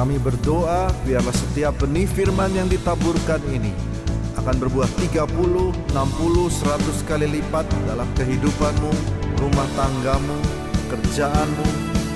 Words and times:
Kami 0.00 0.16
berdoa 0.16 0.88
biarlah 1.04 1.36
setiap 1.36 1.76
benih 1.84 2.08
firman 2.08 2.48
yang 2.56 2.64
ditaburkan 2.72 3.36
ini 3.52 3.68
akan 4.40 4.56
berbuah 4.56 4.88
30, 4.96 5.28
60, 5.28 5.92
100 5.92 7.04
kali 7.04 7.28
lipat 7.28 7.68
dalam 7.84 8.08
kehidupanmu, 8.16 8.92
rumah 9.36 9.68
tanggamu, 9.76 10.40
kerjaanmu, 10.88 11.66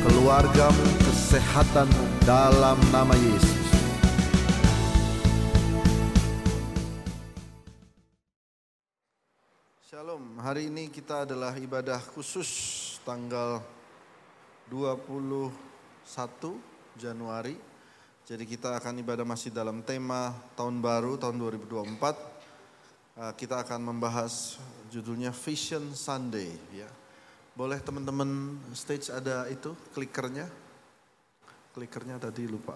keluargamu, 0.01 0.87
kesehatanmu 1.05 2.25
dalam 2.25 2.81
nama 2.89 3.13
Yesus. 3.21 3.69
Shalom, 9.85 10.41
hari 10.41 10.73
ini 10.73 10.89
kita 10.89 11.29
adalah 11.29 11.53
ibadah 11.61 12.01
khusus 12.01 12.49
tanggal 13.05 13.61
21 14.73 15.53
Januari. 16.97 17.74
Jadi 18.25 18.49
kita 18.49 18.81
akan 18.81 19.05
ibadah 19.05 19.21
masih 19.29 19.53
dalam 19.53 19.85
tema 19.85 20.33
tahun 20.57 20.81
baru 20.81 21.21
tahun 21.21 21.37
2024. 21.37 22.01
Uh, 23.21 23.33
Kita 23.37 23.61
akan 23.61 23.93
membahas 23.93 24.57
judulnya 24.89 25.29
Vision 25.29 25.93
Sunday 25.93 26.49
ya. 26.73 26.89
Boleh 27.53 27.79
teman-teman 27.85 28.57
stage 28.73 29.13
ada 29.13 29.45
itu 29.53 29.77
klikernya? 29.93 30.49
Klikernya 31.77 32.17
tadi 32.17 32.49
lupa. 32.49 32.75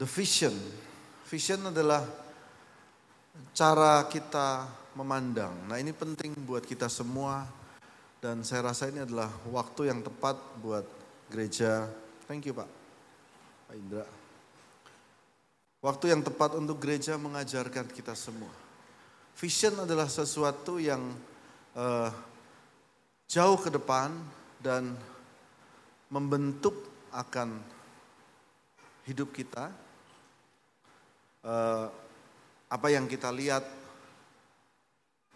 The 0.00 0.08
vision. 0.08 0.54
Vision 1.28 1.68
adalah 1.68 2.02
cara 3.54 4.02
kita 4.10 4.66
memandang. 4.96 5.70
Nah 5.70 5.78
ini 5.78 5.94
penting 5.94 6.34
buat 6.42 6.66
kita 6.66 6.90
semua 6.90 7.46
dan 8.18 8.42
saya 8.42 8.72
rasa 8.72 8.90
ini 8.90 9.04
adalah 9.04 9.30
waktu 9.46 9.94
yang 9.94 10.02
tepat 10.02 10.34
buat 10.58 10.86
gereja. 11.30 11.86
Thank 12.26 12.50
you 12.50 12.56
Pak. 12.56 12.77
Pak 13.68 13.76
Indra. 13.76 14.06
Waktu 15.84 16.16
yang 16.16 16.24
tepat 16.24 16.56
untuk 16.56 16.80
gereja 16.80 17.20
mengajarkan 17.20 17.84
kita 17.92 18.16
semua. 18.16 18.48
Vision 19.36 19.84
adalah 19.84 20.08
sesuatu 20.08 20.80
yang 20.80 21.04
eh, 21.76 22.10
jauh 23.28 23.60
ke 23.60 23.68
depan 23.68 24.08
dan 24.56 24.96
membentuk 26.08 26.80
akan 27.12 27.60
hidup 29.04 29.36
kita. 29.36 29.68
Eh, 31.44 31.86
apa 32.72 32.88
yang 32.88 33.04
kita 33.04 33.28
lihat 33.28 33.68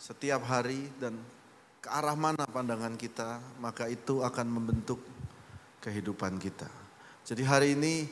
setiap 0.01 0.41
hari 0.49 0.89
dan 0.97 1.21
ke 1.85 1.89
arah 1.93 2.17
mana 2.17 2.49
pandangan 2.49 2.97
kita, 2.97 3.45
maka 3.61 3.93
itu 3.93 4.25
akan 4.25 4.49
membentuk 4.49 5.05
kehidupan 5.85 6.41
kita. 6.41 6.82
Jadi 7.23 7.47
hari 7.47 7.79
ini 7.79 8.11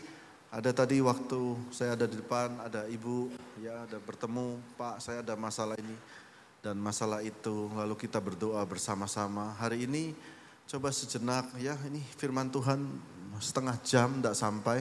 ada 0.54 0.70
tadi 0.70 1.02
waktu 1.02 1.58
saya 1.74 1.98
ada 1.98 2.06
di 2.06 2.22
depan, 2.22 2.62
ada 2.62 2.86
ibu, 2.86 3.26
ya 3.58 3.82
ada 3.82 3.98
bertemu, 3.98 4.62
Pak 4.78 5.02
saya 5.02 5.18
ada 5.26 5.34
masalah 5.34 5.74
ini 5.82 5.98
dan 6.62 6.78
masalah 6.78 7.18
itu, 7.18 7.74
lalu 7.74 7.98
kita 7.98 8.22
berdoa 8.22 8.62
bersama-sama. 8.62 9.58
Hari 9.58 9.90
ini 9.90 10.14
coba 10.70 10.94
sejenak 10.94 11.50
ya, 11.58 11.74
ini 11.90 11.98
firman 12.14 12.54
Tuhan 12.54 12.86
setengah 13.42 13.82
jam 13.82 14.22
tidak 14.22 14.38
sampai. 14.38 14.78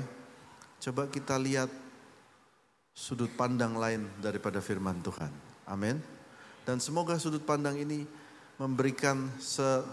Coba 0.78 1.10
kita 1.10 1.34
lihat 1.42 1.74
sudut 2.94 3.34
pandang 3.34 3.82
lain 3.82 4.06
daripada 4.22 4.62
firman 4.62 5.02
Tuhan. 5.02 5.34
Amin. 5.66 5.98
Dan 6.70 6.78
semoga 6.78 7.18
sudut 7.18 7.42
pandang 7.42 7.82
ini 7.82 8.06
memberikan 8.62 9.26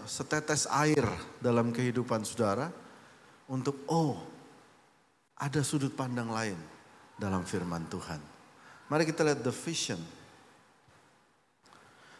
setetes 0.05 0.69
air 0.69 1.09
dalam 1.41 1.73
kehidupan 1.73 2.21
saudara 2.21 2.69
untuk 3.47 3.87
oh 3.87 4.19
ada 5.37 5.61
sudut 5.63 5.93
pandang 5.93 6.31
lain 6.31 6.57
dalam 7.15 7.45
firman 7.47 7.85
Tuhan. 7.87 8.19
Mari 8.87 9.03
kita 9.07 9.23
lihat 9.23 9.43
the 9.43 9.53
vision. 9.53 9.99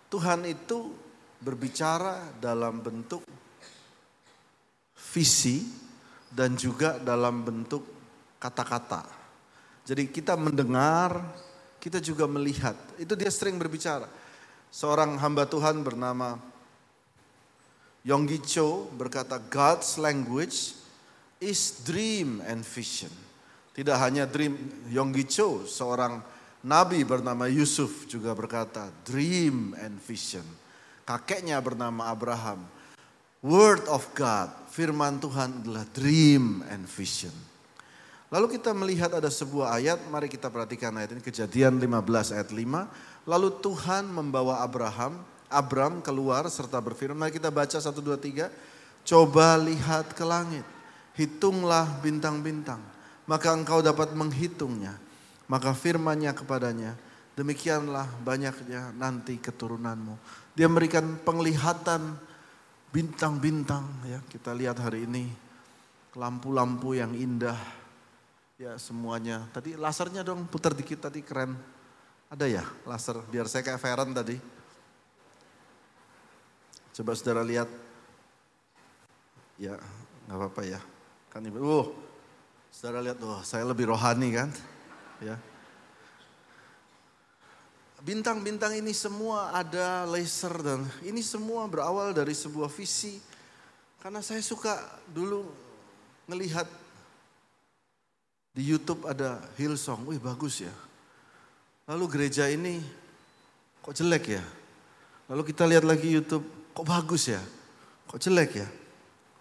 Tuhan 0.08 0.48
itu 0.48 0.92
berbicara 1.40 2.32
dalam 2.40 2.80
bentuk 2.80 3.24
visi 4.96 5.68
dan 6.32 6.56
juga 6.56 7.00
dalam 7.00 7.44
bentuk 7.44 7.84
kata-kata. 8.40 9.04
Jadi 9.88 10.12
kita 10.12 10.36
mendengar, 10.36 11.16
kita 11.80 12.04
juga 12.04 12.28
melihat. 12.28 12.76
Itu 13.00 13.16
dia 13.16 13.32
sering 13.32 13.56
berbicara. 13.56 14.08
Seorang 14.68 15.16
hamba 15.20 15.48
Tuhan 15.48 15.80
bernama 15.80 16.36
Yonggi 18.04 18.40
Cho 18.44 18.92
berkata 18.96 19.40
God's 19.40 19.96
language 19.96 20.87
is 21.42 21.82
dream 21.86 22.42
and 22.46 22.66
vision. 22.66 23.12
Tidak 23.78 23.94
hanya 23.94 24.26
dream, 24.26 24.58
Yonggi 24.90 25.26
Cho 25.30 25.66
seorang 25.70 26.18
nabi 26.66 27.06
bernama 27.06 27.46
Yusuf 27.46 28.10
juga 28.10 28.34
berkata 28.34 28.90
dream 29.06 29.78
and 29.78 30.02
vision. 30.02 30.46
Kakeknya 31.06 31.62
bernama 31.62 32.10
Abraham. 32.10 32.66
Word 33.46 33.86
of 33.88 34.04
God, 34.18 34.50
firman 34.74 35.22
Tuhan 35.22 35.62
adalah 35.62 35.86
dream 35.94 36.66
and 36.68 36.90
vision. 36.90 37.32
Lalu 38.28 38.60
kita 38.60 38.76
melihat 38.76 39.14
ada 39.16 39.32
sebuah 39.32 39.78
ayat, 39.78 40.04
mari 40.12 40.28
kita 40.28 40.52
perhatikan 40.52 40.92
ayat 41.00 41.16
ini, 41.16 41.24
kejadian 41.24 41.80
15 41.80 42.36
ayat 42.36 42.50
5. 42.52 43.24
Lalu 43.24 43.50
Tuhan 43.64 44.04
membawa 44.12 44.66
Abraham, 44.66 45.24
Abram 45.48 46.04
keluar 46.04 46.44
serta 46.52 46.82
berfirman, 46.84 47.16
mari 47.16 47.32
kita 47.40 47.48
baca 47.48 47.80
1, 47.80 47.88
2, 47.88 48.20
3. 48.20 48.52
Coba 49.08 49.56
lihat 49.56 50.12
ke 50.12 50.28
langit, 50.28 50.68
hitunglah 51.18 51.98
bintang-bintang, 52.00 52.80
maka 53.26 53.52
engkau 53.52 53.82
dapat 53.82 54.14
menghitungnya. 54.14 54.96
Maka 55.50 55.74
firmannya 55.74 56.32
kepadanya, 56.38 56.94
demikianlah 57.34 58.06
banyaknya 58.22 58.94
nanti 58.94 59.42
keturunanmu. 59.42 60.14
Dia 60.54 60.70
memberikan 60.70 61.18
penglihatan 61.26 62.16
bintang-bintang 62.94 63.84
ya. 64.06 64.20
Kita 64.30 64.54
lihat 64.54 64.78
hari 64.78 65.10
ini 65.10 65.26
lampu-lampu 66.14 66.94
yang 66.94 67.18
indah. 67.18 67.58
Ya 68.58 68.76
semuanya. 68.82 69.46
Tadi 69.54 69.78
lasernya 69.78 70.26
dong 70.26 70.50
putar 70.50 70.74
dikit 70.74 71.08
tadi 71.08 71.22
keren. 71.22 71.54
Ada 72.28 72.46
ya 72.50 72.64
laser? 72.84 73.24
Biar 73.32 73.48
saya 73.48 73.64
kayak 73.64 73.80
Feren 73.80 74.12
tadi. 74.12 74.36
Coba 76.92 77.14
saudara 77.16 77.46
lihat. 77.46 77.70
Ya 79.62 79.80
nggak 80.28 80.38
apa-apa 80.38 80.62
ya 80.68 80.82
kan 81.34 81.44
ibu 81.44 81.60
uh 81.60 81.88
saudara 82.72 83.02
lihat 83.02 83.18
oh 83.24 83.42
saya 83.42 83.66
lebih 83.66 83.90
rohani 83.90 84.30
kan 84.36 84.50
ya 85.22 85.36
Bintang-bintang 88.08 88.78
ini 88.78 88.94
semua 88.94 89.50
ada 89.50 90.06
laser 90.06 90.54
dan 90.62 90.86
ini 91.02 91.26
semua 91.26 91.66
berawal 91.66 92.14
dari 92.14 92.38
sebuah 92.38 92.70
visi. 92.70 93.18
Karena 93.98 94.22
saya 94.22 94.38
suka 94.46 94.78
dulu 95.10 95.50
ngelihat 96.30 96.70
di 98.54 98.70
YouTube 98.70 99.10
ada 99.10 99.42
Hillsong, 99.58 100.06
wih 100.06 100.22
bagus 100.22 100.62
ya. 100.62 100.74
Lalu 101.90 102.06
gereja 102.06 102.46
ini 102.46 102.78
kok 103.82 103.98
jelek 103.98 104.38
ya. 104.38 104.44
Lalu 105.28 105.42
kita 105.50 105.66
lihat 105.66 105.82
lagi 105.84 106.14
YouTube, 106.14 106.46
kok 106.78 106.86
bagus 106.86 107.34
ya. 107.34 107.42
Kok 108.06 108.22
jelek 108.22 108.62
ya. 108.62 108.70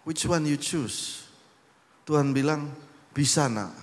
Which 0.01 0.25
one 0.25 0.49
you 0.49 0.57
choose? 0.57 1.26
Tuhan 2.07 2.31
bilang, 2.31 2.71
bisa 3.11 3.51
nak. 3.51 3.75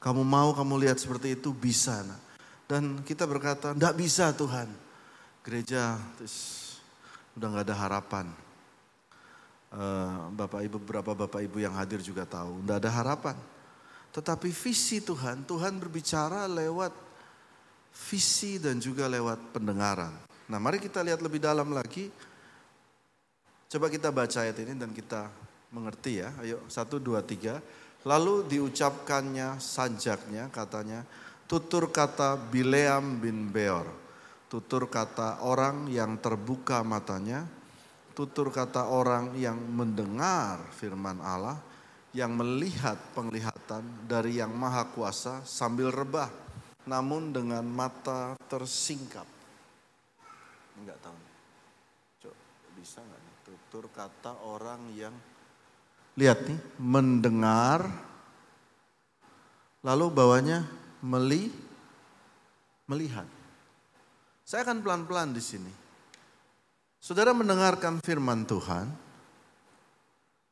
Kamu 0.00 0.24
mau 0.24 0.56
kamu 0.56 0.88
lihat 0.88 0.96
seperti 0.96 1.36
itu, 1.36 1.52
bisa 1.52 2.00
nak. 2.00 2.20
Dan 2.64 3.04
kita 3.04 3.28
berkata, 3.28 3.76
tidak 3.76 4.00
bisa 4.00 4.32
Tuhan. 4.32 4.72
Gereja 5.44 6.00
terus 6.16 6.64
udah 7.36 7.52
nggak 7.52 7.66
ada 7.68 7.76
harapan. 7.76 8.26
Uh, 9.68 10.32
Bapak 10.32 10.64
Ibu, 10.64 10.80
beberapa 10.80 11.12
Bapak 11.12 11.44
Ibu 11.44 11.60
yang 11.60 11.76
hadir 11.76 12.00
juga 12.00 12.24
tahu, 12.24 12.64
tidak 12.64 12.80
ada 12.80 12.90
harapan. 12.96 13.36
Tetapi 14.14 14.48
visi 14.48 15.04
Tuhan, 15.04 15.44
Tuhan 15.44 15.76
berbicara 15.76 16.48
lewat 16.48 16.96
visi 18.08 18.56
dan 18.56 18.80
juga 18.80 19.04
lewat 19.10 19.52
pendengaran. 19.52 20.14
Nah 20.48 20.58
mari 20.62 20.78
kita 20.78 21.02
lihat 21.02 21.20
lebih 21.20 21.42
dalam 21.42 21.74
lagi. 21.74 22.08
Coba 23.68 23.90
kita 23.90 24.14
baca 24.14 24.38
ayat 24.46 24.54
ini 24.62 24.78
dan 24.78 24.94
kita 24.94 25.26
mengerti 25.74 26.22
ya. 26.22 26.30
Ayo 26.38 26.62
satu, 26.70 27.02
dua, 27.02 27.26
tiga. 27.26 27.58
Lalu 28.06 28.46
diucapkannya 28.46 29.58
sanjaknya 29.58 30.46
katanya, 30.54 31.02
tutur 31.50 31.90
kata 31.90 32.38
Bileam 32.38 33.18
bin 33.18 33.50
Beor. 33.50 33.90
Tutur 34.46 34.86
kata 34.86 35.42
orang 35.42 35.90
yang 35.90 36.14
terbuka 36.22 36.86
matanya, 36.86 37.42
tutur 38.14 38.54
kata 38.54 38.86
orang 38.86 39.34
yang 39.34 39.58
mendengar 39.58 40.62
firman 40.78 41.18
Allah, 41.18 41.58
yang 42.14 42.30
melihat 42.38 42.94
penglihatan 43.18 43.82
dari 44.06 44.38
yang 44.38 44.54
maha 44.54 44.86
kuasa 44.86 45.42
sambil 45.42 45.90
rebah, 45.90 46.30
namun 46.86 47.34
dengan 47.34 47.66
mata 47.66 48.38
tersingkap. 48.46 49.26
Enggak 50.78 51.00
tahu. 51.02 51.18
Coba 52.22 52.36
bisa 52.78 53.02
enggak? 53.02 53.22
Tutur 53.42 53.84
kata 53.90 54.38
orang 54.44 54.92
yang 54.94 55.16
lihat 56.14 56.46
nih, 56.46 56.58
mendengar 56.78 57.86
lalu 59.84 60.08
bawahnya 60.08 60.64
meli, 61.04 61.52
melihat. 62.88 63.28
Saya 64.44 64.64
akan 64.64 64.80
pelan-pelan 64.80 65.36
di 65.36 65.42
sini. 65.44 65.72
Saudara 67.00 67.36
mendengarkan 67.36 68.00
firman 68.00 68.48
Tuhan, 68.48 68.88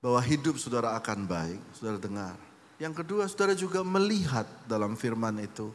bahwa 0.02 0.20
hidup 0.20 0.58
saudara 0.58 0.98
akan 0.98 1.24
baik, 1.30 1.60
saudara 1.78 1.96
dengar. 2.02 2.36
Yang 2.82 3.06
kedua, 3.06 3.30
saudara 3.30 3.54
juga 3.54 3.86
melihat 3.86 4.44
dalam 4.66 4.98
firman 4.98 5.38
itu, 5.38 5.70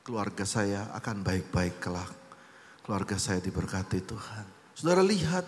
keluarga 0.00 0.48
saya 0.48 0.88
akan 0.96 1.20
baik-baik 1.20 1.76
kelak. 1.76 2.10
Keluarga 2.82 3.14
saya 3.20 3.38
diberkati 3.38 4.00
Tuhan. 4.02 4.46
Saudara 4.74 5.04
lihat, 5.04 5.44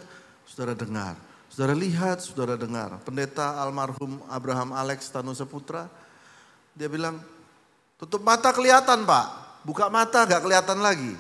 saudara 0.47 0.77
dengar. 0.77 1.17
Saudara 1.55 1.71
lihat, 1.79 2.19
saudara 2.19 2.59
dengar. 2.59 2.99
Pendeta 3.07 3.63
almarhum 3.63 4.19
Abraham 4.27 4.75
Alex 4.75 5.07
Tanu 5.07 5.39
Seputra, 5.39 5.87
dia 6.75 6.91
bilang, 6.91 7.23
tutup 7.95 8.27
mata 8.27 8.51
kelihatan 8.51 9.07
pak, 9.07 9.63
buka 9.63 9.87
mata 9.87 10.27
gak 10.27 10.43
kelihatan 10.43 10.83
lagi. 10.83 11.15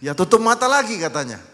Ya 0.00 0.16
tutup 0.16 0.40
mata 0.40 0.64
lagi 0.64 0.96
katanya. 0.96 1.44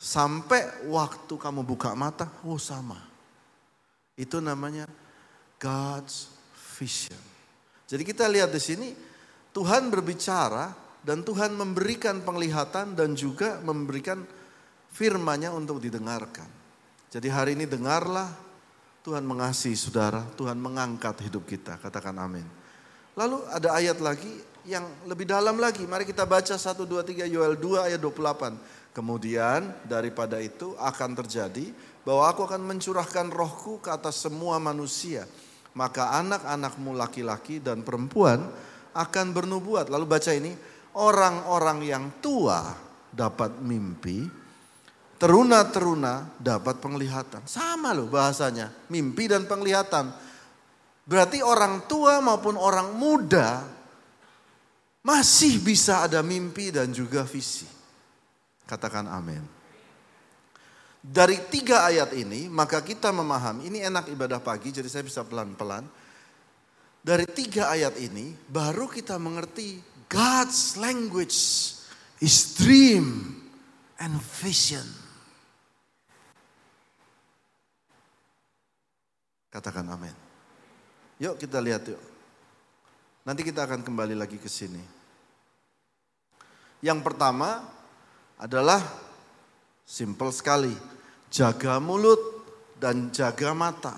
Sampai 0.00 0.64
waktu 0.88 1.36
kamu 1.36 1.60
buka 1.60 1.92
mata, 1.92 2.24
oh 2.40 2.56
sama. 2.56 3.04
Itu 4.16 4.40
namanya 4.40 4.88
God's 5.60 6.32
vision. 6.80 7.20
Jadi 7.84 8.00
kita 8.00 8.24
lihat 8.32 8.48
di 8.48 8.64
sini, 8.64 8.96
Tuhan 9.52 9.92
berbicara 9.92 10.72
dan 11.04 11.20
Tuhan 11.20 11.52
memberikan 11.52 12.24
penglihatan 12.24 12.96
dan 12.96 13.12
juga 13.12 13.60
memberikan 13.60 14.24
firmanya 14.96 15.52
untuk 15.52 15.76
didengarkan. 15.76 16.48
Jadi 17.12 17.28
hari 17.28 17.52
ini 17.52 17.68
dengarlah 17.68 18.32
Tuhan 19.04 19.22
mengasihi 19.28 19.76
saudara, 19.76 20.24
Tuhan 20.40 20.56
mengangkat 20.56 21.20
hidup 21.28 21.44
kita, 21.44 21.76
katakan 21.76 22.16
amin. 22.16 22.48
Lalu 23.12 23.44
ada 23.52 23.76
ayat 23.76 24.00
lagi 24.00 24.32
yang 24.64 24.82
lebih 25.04 25.28
dalam 25.28 25.60
lagi, 25.60 25.84
mari 25.84 26.08
kita 26.08 26.24
baca 26.24 26.56
1, 26.56 26.74
2, 26.74 27.28
3 27.28 27.28
Yoel 27.28 27.54
2 27.60 27.86
ayat 27.92 28.00
28. 28.00 28.56
Kemudian 28.96 29.76
daripada 29.84 30.40
itu 30.40 30.72
akan 30.80 31.12
terjadi 31.12 31.70
bahwa 32.00 32.32
aku 32.32 32.48
akan 32.48 32.64
mencurahkan 32.64 33.28
rohku 33.28 33.78
ke 33.84 33.92
atas 33.92 34.24
semua 34.24 34.56
manusia. 34.56 35.28
Maka 35.76 36.16
anak-anakmu 36.24 36.96
laki-laki 36.96 37.60
dan 37.60 37.84
perempuan 37.84 38.48
akan 38.96 39.26
bernubuat. 39.36 39.92
Lalu 39.92 40.04
baca 40.08 40.32
ini, 40.32 40.56
orang-orang 40.96 41.78
yang 41.84 42.04
tua 42.24 42.72
dapat 43.12 43.60
mimpi, 43.60 44.45
teruna-teruna 45.16 46.36
dapat 46.40 46.80
penglihatan. 46.80 47.44
Sama 47.48 47.92
loh 47.96 48.08
bahasanya, 48.08 48.72
mimpi 48.92 49.28
dan 49.28 49.48
penglihatan. 49.48 50.12
Berarti 51.06 51.40
orang 51.40 51.86
tua 51.86 52.18
maupun 52.18 52.58
orang 52.58 52.92
muda 52.96 53.62
masih 55.06 55.62
bisa 55.62 56.02
ada 56.02 56.20
mimpi 56.20 56.74
dan 56.74 56.90
juga 56.90 57.22
visi. 57.22 57.68
Katakan 58.66 59.06
amin. 59.06 59.42
Dari 61.06 61.38
tiga 61.46 61.86
ayat 61.86 62.10
ini, 62.18 62.50
maka 62.50 62.82
kita 62.82 63.14
memahami, 63.14 63.70
ini 63.70 63.78
enak 63.78 64.10
ibadah 64.10 64.42
pagi, 64.42 64.74
jadi 64.74 64.90
saya 64.90 65.06
bisa 65.06 65.22
pelan-pelan 65.22 65.86
dari 67.06 67.22
tiga 67.30 67.70
ayat 67.70 67.94
ini 68.02 68.34
baru 68.50 68.90
kita 68.90 69.14
mengerti 69.14 69.78
God's 70.10 70.74
language 70.74 71.38
is 72.18 72.58
dream 72.58 73.38
and 74.02 74.18
vision. 74.42 74.82
Katakan 79.56 79.88
amin. 79.88 80.12
Yuk 81.16 81.40
kita 81.40 81.64
lihat 81.64 81.88
yuk. 81.88 82.02
Nanti 83.24 83.40
kita 83.40 83.64
akan 83.64 83.80
kembali 83.80 84.12
lagi 84.12 84.36
ke 84.36 84.52
sini. 84.52 84.84
Yang 86.84 87.00
pertama 87.00 87.64
adalah 88.36 88.84
simple 89.88 90.28
sekali. 90.28 90.76
Jaga 91.32 91.80
mulut 91.80 92.20
dan 92.76 93.08
jaga 93.08 93.56
mata. 93.56 93.96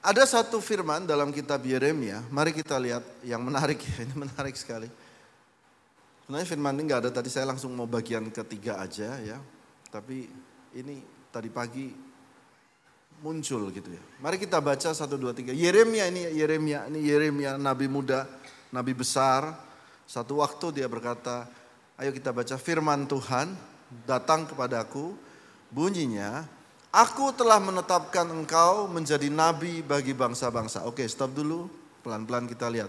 Ada 0.00 0.40
satu 0.40 0.56
firman 0.64 1.04
dalam 1.04 1.28
kitab 1.28 1.60
Yeremia, 1.68 2.24
mari 2.32 2.56
kita 2.56 2.80
lihat 2.80 3.04
yang 3.24 3.44
menarik 3.44 3.76
ya, 3.76 3.96
ini 4.08 4.24
menarik 4.24 4.56
sekali. 4.56 4.88
Sebenarnya 6.24 6.48
firman 6.48 6.80
ini 6.80 6.82
nggak 6.88 7.00
ada 7.04 7.10
tadi 7.12 7.28
saya 7.28 7.44
langsung 7.44 7.76
mau 7.76 7.84
bagian 7.84 8.24
ketiga 8.32 8.80
aja 8.80 9.20
ya. 9.20 9.36
Tapi 9.92 10.32
ini 10.80 11.04
tadi 11.28 11.52
pagi 11.52 12.03
muncul 13.24 13.72
gitu 13.72 13.88
ya. 13.88 14.02
Mari 14.20 14.36
kita 14.36 14.60
baca 14.60 14.92
satu 14.92 15.16
dua 15.16 15.32
tiga. 15.32 15.56
Yeremia 15.56 16.12
ini 16.12 16.28
Yeremia 16.36 16.92
ini 16.92 17.00
Yeremia 17.08 17.56
nabi 17.56 17.88
muda, 17.88 18.28
nabi 18.68 18.92
besar. 18.92 19.56
Satu 20.04 20.44
waktu 20.44 20.84
dia 20.84 20.86
berkata, 20.92 21.48
ayo 21.96 22.12
kita 22.12 22.28
baca 22.28 22.60
firman 22.60 23.08
Tuhan 23.08 23.56
datang 24.04 24.44
kepadaku 24.44 25.16
bunyinya 25.72 26.44
Aku 26.94 27.34
telah 27.34 27.58
menetapkan 27.58 28.22
engkau 28.30 28.86
menjadi 28.86 29.26
nabi 29.26 29.82
bagi 29.82 30.14
bangsa-bangsa. 30.14 30.86
Oke, 30.86 31.02
stop 31.10 31.34
dulu. 31.34 31.66
Pelan-pelan 32.06 32.46
kita 32.46 32.70
lihat. 32.70 32.86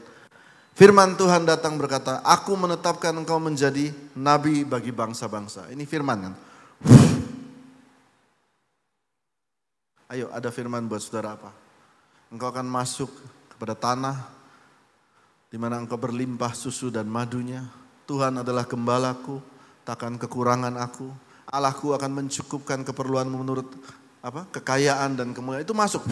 Firman 0.77 1.17
Tuhan 1.17 1.41
datang 1.41 1.73
berkata, 1.81 2.21
aku 2.21 2.53
menetapkan 2.53 3.17
engkau 3.17 3.41
menjadi 3.41 3.89
nabi 4.13 4.61
bagi 4.61 4.93
bangsa-bangsa. 4.93 5.73
Ini 5.73 5.89
firman 5.89 6.21
kan? 6.21 6.33
Ayo, 10.15 10.31
ada 10.31 10.47
firman 10.47 10.87
buat 10.87 11.03
saudara 11.03 11.35
apa? 11.35 11.51
Engkau 12.31 12.47
akan 12.47 12.63
masuk 12.63 13.11
kepada 13.51 13.75
tanah 13.75 14.23
di 15.51 15.59
mana 15.59 15.75
engkau 15.75 15.99
berlimpah 15.99 16.55
susu 16.55 16.87
dan 16.87 17.03
madunya. 17.11 17.67
Tuhan 18.07 18.39
adalah 18.39 18.63
gembalaku, 18.63 19.43
takkan 19.83 20.15
kekurangan 20.15 20.71
aku. 20.79 21.11
Allahku 21.51 21.91
akan 21.99 22.23
mencukupkan 22.23 22.87
keperluan 22.87 23.27
menurut 23.27 23.67
apa 24.23 24.47
kekayaan 24.55 25.19
dan 25.19 25.35
kemuliaan 25.35 25.67
itu 25.67 25.75
masuk. 25.75 26.07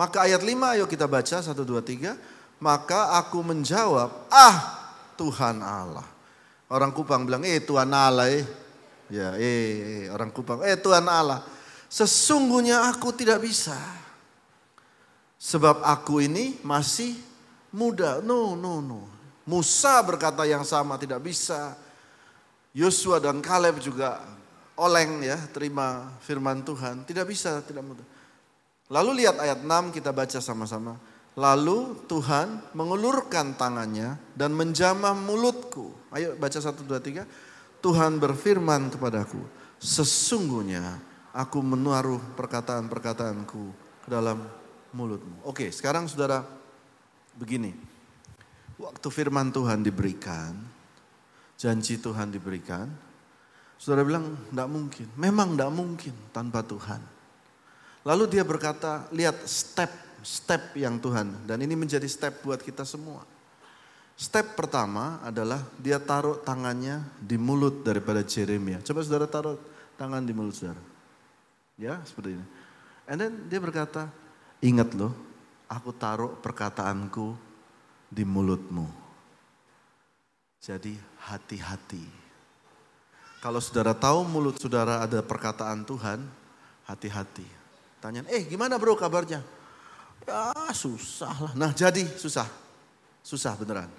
Maka 0.00 0.24
ayat 0.24 0.40
5 0.40 0.80
ayo 0.80 0.88
kita 0.88 1.04
baca 1.04 1.44
1 1.44 1.68
2 1.68 1.84
3. 1.84 2.16
Maka 2.64 3.12
aku 3.20 3.44
menjawab, 3.44 4.08
"Ah, 4.32 4.88
Tuhan 5.20 5.60
Allah." 5.60 6.08
Orang 6.72 6.96
Kupang 6.96 7.28
bilang, 7.28 7.44
"Eh 7.44 7.60
Tuhan 7.60 7.92
Allah 7.92 8.32
eh." 8.32 8.48
Ya, 9.12 9.36
eh 9.36 10.08
orang 10.08 10.32
Kupang, 10.32 10.64
"Eh 10.64 10.80
Tuhan 10.80 11.04
Allah." 11.04 11.44
Sesungguhnya 11.94 12.90
aku 12.90 13.14
tidak 13.14 13.46
bisa. 13.46 13.78
Sebab 15.38 15.86
aku 15.86 16.26
ini 16.26 16.58
masih 16.66 17.14
muda. 17.70 18.18
No, 18.18 18.58
no, 18.58 18.82
no. 18.82 19.06
Musa 19.46 20.02
berkata 20.02 20.42
yang 20.42 20.66
sama 20.66 20.98
tidak 20.98 21.22
bisa. 21.22 21.78
Yosua 22.74 23.22
dan 23.22 23.38
Kaleb 23.38 23.78
juga 23.78 24.18
oleng 24.74 25.22
ya 25.22 25.38
terima 25.54 26.10
firman 26.18 26.66
Tuhan. 26.66 27.06
Tidak 27.06 27.22
bisa, 27.22 27.62
tidak 27.62 27.86
mudah. 27.86 28.06
Lalu 28.90 29.22
lihat 29.22 29.38
ayat 29.38 29.62
6 29.62 29.94
kita 29.94 30.10
baca 30.10 30.42
sama-sama. 30.42 30.98
Lalu 31.38 32.10
Tuhan 32.10 32.74
mengulurkan 32.74 33.54
tangannya 33.54 34.18
dan 34.34 34.50
menjamah 34.50 35.14
mulutku. 35.14 35.94
Ayo 36.10 36.34
baca 36.34 36.58
1, 36.58 36.74
2, 36.74 36.90
3. 36.90 37.22
Tuhan 37.78 38.18
berfirman 38.18 38.90
kepadaku, 38.90 39.38
sesungguhnya 39.78 41.13
aku 41.34 41.58
menaruh 41.60 42.22
perkataan-perkataanku 42.38 43.62
ke 44.06 44.08
dalam 44.08 44.46
mulutmu. 44.94 45.42
Oke 45.42 45.74
sekarang 45.74 46.06
saudara 46.06 46.46
begini. 47.34 47.74
Waktu 48.78 49.06
firman 49.10 49.54
Tuhan 49.54 49.82
diberikan, 49.86 50.54
janji 51.58 51.98
Tuhan 51.98 52.30
diberikan, 52.30 52.90
saudara 53.78 54.06
bilang 54.06 54.34
tidak 54.50 54.68
mungkin. 54.70 55.06
Memang 55.14 55.54
tidak 55.54 55.72
mungkin 55.74 56.14
tanpa 56.34 56.62
Tuhan. 56.66 56.98
Lalu 58.04 58.24
dia 58.34 58.44
berkata, 58.44 59.06
lihat 59.14 59.46
step-step 59.46 60.74
yang 60.74 60.98
Tuhan. 60.98 61.46
Dan 61.46 61.62
ini 61.62 61.78
menjadi 61.78 62.04
step 62.04 62.42
buat 62.42 62.60
kita 62.60 62.82
semua. 62.82 63.24
Step 64.14 64.58
pertama 64.58 65.22
adalah 65.24 65.62
dia 65.78 65.98
taruh 65.98 66.38
tangannya 66.42 67.02
di 67.18 67.38
mulut 67.38 67.82
daripada 67.86 68.22
Jeremia. 68.26 68.82
Coba 68.82 69.00
saudara 69.06 69.26
taruh 69.30 69.56
tangan 69.96 70.22
di 70.22 70.34
mulut 70.36 70.54
saudara. 70.54 70.93
Ya, 71.74 71.98
seperti 72.06 72.38
ini. 72.38 72.46
And 73.04 73.18
then 73.20 73.32
dia 73.50 73.58
berkata, 73.58 74.08
ingat 74.62 74.94
loh, 74.94 75.12
aku 75.66 75.90
taruh 75.92 76.32
perkataanku 76.38 77.34
di 78.08 78.22
mulutmu. 78.22 78.86
Jadi 80.62 80.96
hati-hati. 81.28 82.24
Kalau 83.44 83.60
saudara 83.60 83.92
tahu 83.92 84.24
mulut 84.24 84.56
saudara 84.56 85.04
ada 85.04 85.20
perkataan 85.20 85.84
Tuhan, 85.84 86.24
hati-hati. 86.88 87.44
Tanya, 88.00 88.24
eh 88.32 88.48
gimana 88.48 88.80
bro 88.80 88.96
kabarnya? 88.96 89.44
Ya 90.24 90.72
susah 90.72 91.36
lah. 91.36 91.52
Nah 91.52 91.70
jadi 91.76 92.08
susah. 92.16 92.48
Susah 93.20 93.52
beneran. 93.60 93.92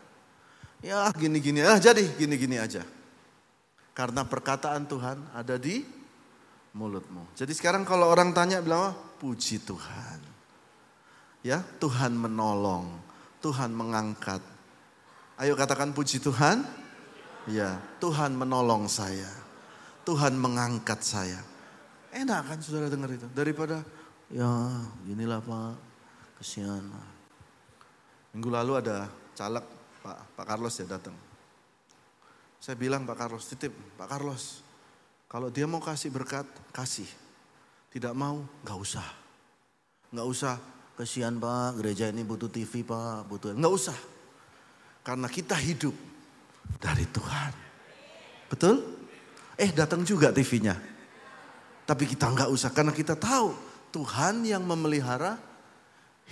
Ya 0.81 1.05
gini-gini, 1.13 1.61
ah 1.61 1.77
jadi 1.77 2.01
gini-gini 2.17 2.57
aja. 2.57 2.81
Karena 3.93 4.25
perkataan 4.25 4.89
Tuhan 4.89 5.21
ada 5.37 5.61
di 5.61 5.85
mulutmu. 6.75 7.23
Jadi 7.39 7.55
sekarang 7.55 7.87
kalau 7.87 8.11
orang 8.11 8.35
tanya 8.35 8.59
bilang, 8.59 8.91
oh, 8.91 8.95
puji 9.17 9.63
Tuhan. 9.63 10.19
Ya, 11.39 11.63
Tuhan 11.79 12.11
menolong, 12.11 12.99
Tuhan 13.39 13.71
mengangkat. 13.71 14.43
Ayo 15.39 15.55
katakan 15.55 15.95
puji 15.95 16.19
Tuhan. 16.19 16.67
Ya, 17.47 17.79
Tuhan 18.03 18.35
menolong 18.35 18.91
saya. 18.91 19.29
Tuhan 20.03 20.35
mengangkat 20.35 20.99
saya. 21.01 21.39
Enak 22.11 22.41
kan 22.49 22.57
saudara 22.59 22.89
dengar 22.89 23.13
itu? 23.13 23.29
Daripada, 23.31 23.85
ya 24.33 24.49
inilah 25.05 25.39
Pak, 25.39 25.77
kesian. 26.41 26.89
Minggu 28.33 28.49
lalu 28.49 28.81
ada 28.81 29.07
caleg 29.37 29.63
Pak, 30.01 30.17
Pak 30.35 30.45
Carlos 30.45 30.73
ya 30.75 30.85
datang. 30.89 31.15
Saya 32.57 32.73
bilang 32.75 33.05
Pak 33.05 33.15
Carlos, 33.15 33.45
titip 33.45 33.71
Pak 33.93 34.09
Carlos. 34.09 34.64
Kalau 35.25 35.49
dia 35.49 35.65
mau 35.65 35.81
kasih 35.81 36.13
berkat, 36.13 36.45
kasih. 36.69 37.09
Tidak 37.89 38.13
mau, 38.13 38.45
nggak 38.61 38.77
usah. 38.77 39.07
Nggak 40.13 40.27
usah, 40.27 40.55
kesian 40.95 41.41
Pak, 41.41 41.81
gereja 41.81 42.07
ini 42.11 42.21
butuh 42.21 42.47
TV 42.47 42.85
Pak, 42.85 43.27
butuh. 43.27 43.51
Nggak 43.57 43.73
usah. 43.73 43.97
Karena 45.05 45.27
kita 45.29 45.57
hidup 45.57 45.93
dari 46.77 47.05
Tuhan. 47.09 47.53
Betul? 48.49 48.75
Eh 49.55 49.71
datang 49.71 50.03
juga 50.03 50.29
TV-nya. 50.35 50.75
Tapi 51.85 52.03
kita 52.09 52.29
nggak 52.33 52.49
usah 52.49 52.73
karena 52.73 52.89
kita 52.89 53.13
tahu 53.13 53.53
Tuhan 53.93 54.43
yang 54.43 54.65
memelihara 54.65 55.37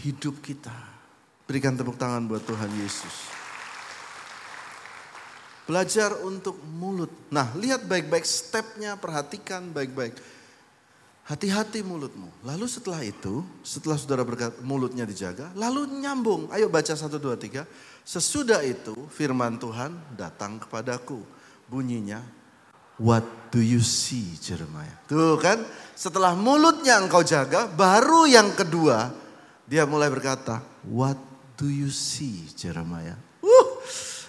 hidup 0.02 0.42
kita. 0.42 0.74
Berikan 1.46 1.78
tepuk 1.78 1.96
tangan 1.96 2.26
buat 2.26 2.42
Tuhan 2.44 2.72
Yesus. 2.82 3.43
Belajar 5.64 6.12
untuk 6.28 6.60
mulut. 6.76 7.08
Nah, 7.32 7.56
lihat 7.56 7.88
baik-baik 7.88 8.28
stepnya, 8.28 9.00
perhatikan 9.00 9.72
baik-baik. 9.72 10.16
Hati-hati 11.24 11.88
mulutmu. 11.88 12.28
Lalu 12.44 12.68
setelah 12.68 13.00
itu, 13.00 13.48
setelah 13.64 13.96
saudara 13.96 14.28
berkata 14.28 14.60
mulutnya 14.60 15.08
dijaga, 15.08 15.56
lalu 15.56 15.88
nyambung. 16.04 16.52
Ayo 16.52 16.68
baca 16.68 16.92
satu 16.92 17.16
dua 17.16 17.40
tiga. 17.40 17.64
Sesudah 18.04 18.60
itu 18.60 18.92
firman 19.08 19.56
Tuhan 19.56 19.96
datang 20.20 20.60
kepadaku. 20.60 21.24
Bunyinya, 21.72 22.20
what 23.00 23.24
do 23.56 23.64
you 23.64 23.80
see 23.80 24.36
Jeremiah? 24.44 25.00
Tuh 25.08 25.40
kan, 25.40 25.64
setelah 25.96 26.36
mulutnya 26.36 27.00
engkau 27.00 27.24
jaga, 27.24 27.72
baru 27.72 28.28
yang 28.28 28.52
kedua, 28.52 29.16
dia 29.64 29.88
mulai 29.88 30.12
berkata, 30.12 30.60
what 30.84 31.16
do 31.56 31.72
you 31.72 31.88
see 31.88 32.52
Jeremiah? 32.52 33.16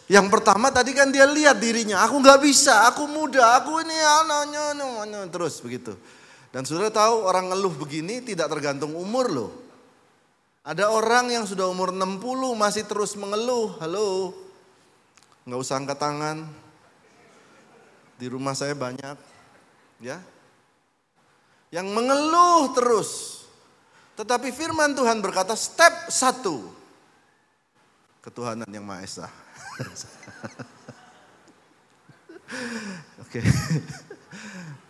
Yang 0.04 0.26
pertama 0.28 0.68
tadi 0.68 0.92
kan 0.92 1.08
dia 1.08 1.24
lihat 1.24 1.56
dirinya, 1.56 2.04
aku 2.04 2.20
nggak 2.20 2.40
bisa, 2.44 2.84
aku 2.92 3.08
muda, 3.08 3.56
aku 3.56 3.80
ini 3.80 3.96
anaknya, 3.96 4.76
anaknya 4.76 5.20
terus 5.32 5.64
begitu. 5.64 5.96
Dan 6.52 6.68
sudah 6.68 6.92
tahu 6.92 7.24
orang 7.24 7.48
ngeluh 7.48 7.72
begini 7.72 8.20
tidak 8.20 8.52
tergantung 8.52 8.92
umur 8.92 9.32
loh. 9.32 9.50
Ada 10.60 10.92
orang 10.92 11.32
yang 11.32 11.48
sudah 11.48 11.68
umur 11.72 11.88
60 11.92 12.20
masih 12.52 12.84
terus 12.84 13.16
mengeluh, 13.16 13.80
halo, 13.80 14.36
nggak 15.48 15.60
usah 15.60 15.80
angkat 15.80 15.96
tangan. 15.96 16.48
Di 18.20 18.28
rumah 18.28 18.52
saya 18.52 18.76
banyak, 18.76 19.16
ya, 20.04 20.20
yang 21.72 21.88
mengeluh 21.90 22.76
terus. 22.76 23.42
Tetapi 24.20 24.52
firman 24.52 24.92
Tuhan 24.92 25.18
berkata 25.24 25.56
step 25.56 26.12
satu, 26.12 26.70
ketuhanan 28.20 28.68
yang 28.68 28.84
Maha 28.84 29.02
Esa. 29.02 29.43
Oke. 33.22 33.40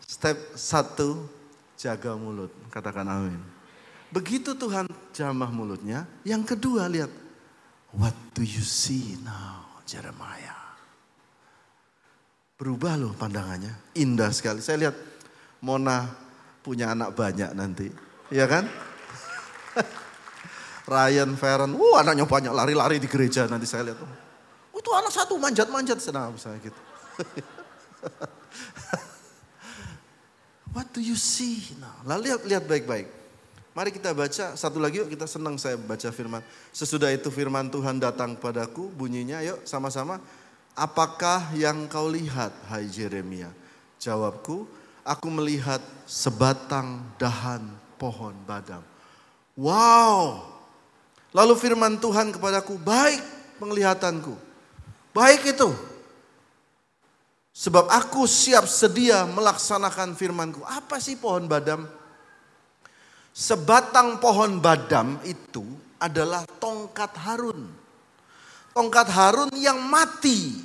Step 0.04 0.36
satu, 0.56 1.28
jaga 1.78 2.16
mulut. 2.16 2.50
Katakan 2.68 3.08
amin. 3.08 3.40
Begitu 4.14 4.54
Tuhan 4.54 4.86
jamah 5.10 5.50
mulutnya. 5.50 6.06
Yang 6.22 6.56
kedua 6.56 6.86
lihat. 6.86 7.10
What 7.94 8.14
do 8.34 8.42
you 8.42 8.66
see 8.66 9.14
now 9.22 9.78
Jeremiah? 9.86 10.74
Berubah 12.58 12.98
loh 12.98 13.14
pandangannya. 13.14 13.70
Indah 13.98 14.30
sekali. 14.34 14.62
Saya 14.62 14.86
lihat 14.86 14.96
Mona 15.62 16.10
punya 16.62 16.90
anak 16.90 17.14
banyak 17.14 17.54
nanti. 17.54 17.90
Iya 18.34 18.50
kan? 18.50 18.66
Ryan, 20.94 21.38
Feren, 21.38 21.72
uh 21.74 21.96
anaknya 21.96 22.26
banyak 22.26 22.52
lari-lari 22.52 23.00
di 23.00 23.08
gereja 23.08 23.46
nanti 23.46 23.66
saya 23.68 23.92
lihat. 23.92 24.23
Itu 24.84 24.92
anak 24.92 25.16
satu 25.16 25.40
manjat-manjat 25.40 25.96
senang 25.96 26.36
misalnya 26.36 26.60
gitu. 26.60 26.76
What 30.76 30.92
do 30.92 31.00
you 31.00 31.16
see 31.16 31.72
now? 31.80 32.04
Lalu 32.04 32.28
lihat 32.28 32.44
lihat 32.44 32.64
baik-baik. 32.68 33.08
Mari 33.72 33.96
kita 33.96 34.12
baca 34.12 34.52
satu 34.60 34.76
lagi 34.76 35.00
yuk 35.00 35.08
kita 35.08 35.24
senang 35.24 35.56
saya 35.56 35.80
baca 35.80 36.12
firman. 36.12 36.44
Sesudah 36.68 37.08
itu 37.16 37.32
firman 37.32 37.72
Tuhan 37.72 37.96
datang 37.96 38.36
padaku 38.36 38.92
bunyinya 38.92 39.40
yuk 39.40 39.64
sama-sama. 39.64 40.20
Apakah 40.76 41.56
yang 41.56 41.88
kau 41.88 42.04
lihat 42.04 42.52
hai 42.68 42.84
Jeremia? 42.84 43.48
Jawabku, 43.96 44.68
aku 45.00 45.26
melihat 45.32 45.80
sebatang 46.04 47.08
dahan 47.16 47.72
pohon 47.96 48.36
badam. 48.44 48.84
Wow. 49.56 50.44
Lalu 51.32 51.56
firman 51.56 51.96
Tuhan 51.96 52.36
kepadaku, 52.36 52.76
baik 52.76 53.24
penglihatanku. 53.56 54.43
Baik 55.14 55.54
itu. 55.54 55.71
Sebab 57.54 57.87
aku 57.87 58.26
siap 58.26 58.66
sedia 58.66 59.23
melaksanakan 59.30 60.18
firmanku. 60.18 60.66
Apa 60.66 60.99
sih 60.99 61.14
pohon 61.14 61.47
badam? 61.47 61.87
Sebatang 63.30 64.18
pohon 64.18 64.59
badam 64.59 65.23
itu 65.23 65.62
adalah 66.02 66.42
tongkat 66.59 67.14
Harun. 67.14 67.71
Tongkat 68.75 69.09
Harun 69.14 69.50
yang 69.54 69.78
mati. 69.87 70.59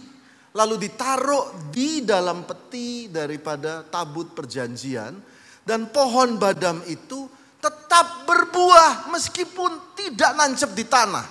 Lalu 0.50 0.90
ditaruh 0.90 1.70
di 1.70 2.02
dalam 2.02 2.42
peti 2.42 3.06
daripada 3.06 3.86
tabut 3.86 4.34
perjanjian. 4.34 5.14
Dan 5.62 5.94
pohon 5.94 6.42
badam 6.42 6.82
itu 6.90 7.30
tetap 7.62 8.26
berbuah 8.26 9.14
meskipun 9.14 9.94
tidak 9.94 10.34
nancep 10.34 10.74
di 10.74 10.90
tanah. 10.90 11.28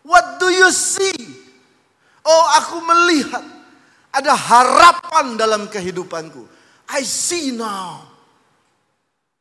What 0.00 0.40
do 0.40 0.48
you 0.48 0.72
see? 0.72 1.41
Oh 2.22 2.44
aku 2.54 2.78
melihat 2.82 3.42
ada 4.12 4.32
harapan 4.36 5.34
dalam 5.34 5.66
kehidupanku. 5.66 6.44
I 6.92 7.02
see 7.02 7.56
now. 7.56 8.04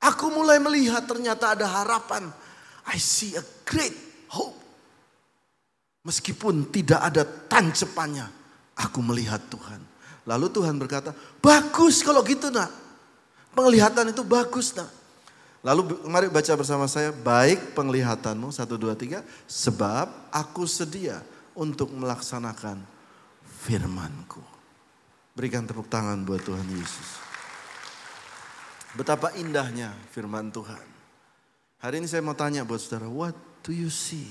Aku 0.01 0.33
mulai 0.33 0.57
melihat 0.57 1.05
ternyata 1.05 1.53
ada 1.53 1.67
harapan. 1.69 2.31
I 2.89 2.97
see 2.97 3.37
a 3.37 3.43
great 3.67 3.93
hope. 4.33 4.57
Meskipun 6.01 6.73
tidak 6.73 6.97
ada 6.97 7.21
tancepannya, 7.21 8.25
aku 8.73 9.05
melihat 9.05 9.37
Tuhan. 9.53 9.77
Lalu 10.25 10.49
Tuhan 10.49 10.81
berkata, 10.81 11.13
bagus 11.37 12.01
kalau 12.01 12.25
gitu 12.25 12.49
nak. 12.49 12.73
Penglihatan 13.53 14.09
itu 14.09 14.25
bagus 14.25 14.73
nak. 14.73 14.89
Lalu 15.61 16.01
mari 16.09 16.25
baca 16.25 16.57
bersama 16.57 16.89
saya, 16.89 17.13
baik 17.13 17.77
penglihatanmu, 17.77 18.49
satu, 18.49 18.81
dua, 18.81 18.97
tiga. 18.97 19.21
Sebab 19.45 20.33
aku 20.33 20.65
sedia 20.65 21.21
untuk 21.55 21.91
melaksanakan 21.91 22.79
firmanku. 23.43 24.43
Berikan 25.31 25.63
tepuk 25.63 25.87
tangan 25.87 26.21
buat 26.27 26.43
Tuhan 26.43 26.67
Yesus. 26.67 27.09
Betapa 28.91 29.31
indahnya 29.39 29.95
firman 30.11 30.51
Tuhan. 30.51 30.83
Hari 31.79 32.03
ini 32.03 32.07
saya 32.11 32.19
mau 32.21 32.35
tanya 32.35 32.67
buat 32.67 32.77
saudara, 32.83 33.07
what 33.07 33.33
do 33.63 33.71
you 33.71 33.87
see? 33.87 34.27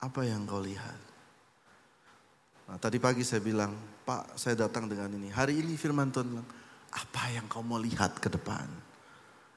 Apa 0.00 0.24
yang 0.24 0.48
kau 0.48 0.58
lihat? 0.58 0.98
Nah, 2.66 2.80
tadi 2.80 2.96
pagi 2.96 3.22
saya 3.22 3.44
bilang, 3.44 3.76
Pak 4.02 4.34
saya 4.40 4.66
datang 4.66 4.88
dengan 4.88 5.12
ini. 5.14 5.28
Hari 5.28 5.60
ini 5.60 5.76
firman 5.76 6.10
Tuhan 6.10 6.26
bilang, 6.26 6.48
apa 6.90 7.22
yang 7.30 7.46
kau 7.46 7.62
mau 7.62 7.78
lihat 7.78 8.18
ke 8.18 8.32
depan? 8.32 8.66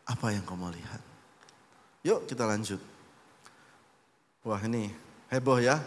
Apa 0.06 0.36
yang 0.36 0.44
kau 0.46 0.60
mau 0.60 0.70
lihat? 0.70 1.02
Yuk 2.06 2.30
kita 2.30 2.46
lanjut. 2.46 2.78
Wah 4.46 4.62
ini 4.62 4.94
heboh 5.34 5.58
ya 5.58 5.82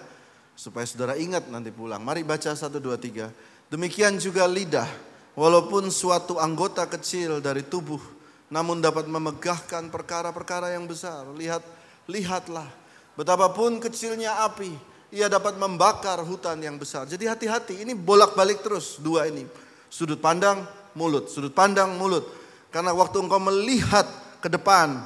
supaya 0.58 0.82
saudara 0.90 1.14
ingat 1.14 1.46
nanti 1.46 1.70
pulang. 1.70 2.02
Mari 2.02 2.26
baca 2.26 2.50
satu 2.50 2.82
dua 2.82 2.98
tiga. 2.98 3.30
Demikian 3.70 4.18
juga 4.18 4.42
lidah, 4.50 4.90
walaupun 5.38 5.86
suatu 5.94 6.42
anggota 6.42 6.82
kecil 6.90 7.38
dari 7.38 7.62
tubuh, 7.62 8.02
namun 8.50 8.82
dapat 8.82 9.06
memegahkan 9.06 9.86
perkara-perkara 9.92 10.74
yang 10.74 10.90
besar. 10.90 11.22
Lihat, 11.30 11.62
lihatlah, 12.10 12.66
betapapun 13.14 13.78
kecilnya 13.78 14.42
api, 14.50 14.74
ia 15.14 15.30
dapat 15.30 15.54
membakar 15.60 16.18
hutan 16.26 16.58
yang 16.58 16.74
besar. 16.80 17.06
Jadi 17.06 17.28
hati-hati, 17.28 17.84
ini 17.86 17.94
bolak-balik 17.94 18.64
terus 18.64 18.98
dua 18.98 19.28
ini. 19.30 19.46
Sudut 19.92 20.18
pandang, 20.18 20.64
mulut, 20.96 21.28
sudut 21.30 21.52
pandang, 21.52 21.94
mulut. 21.94 22.24
Karena 22.72 22.96
waktu 22.96 23.20
engkau 23.20 23.40
melihat 23.40 24.08
ke 24.40 24.48
depan, 24.48 24.96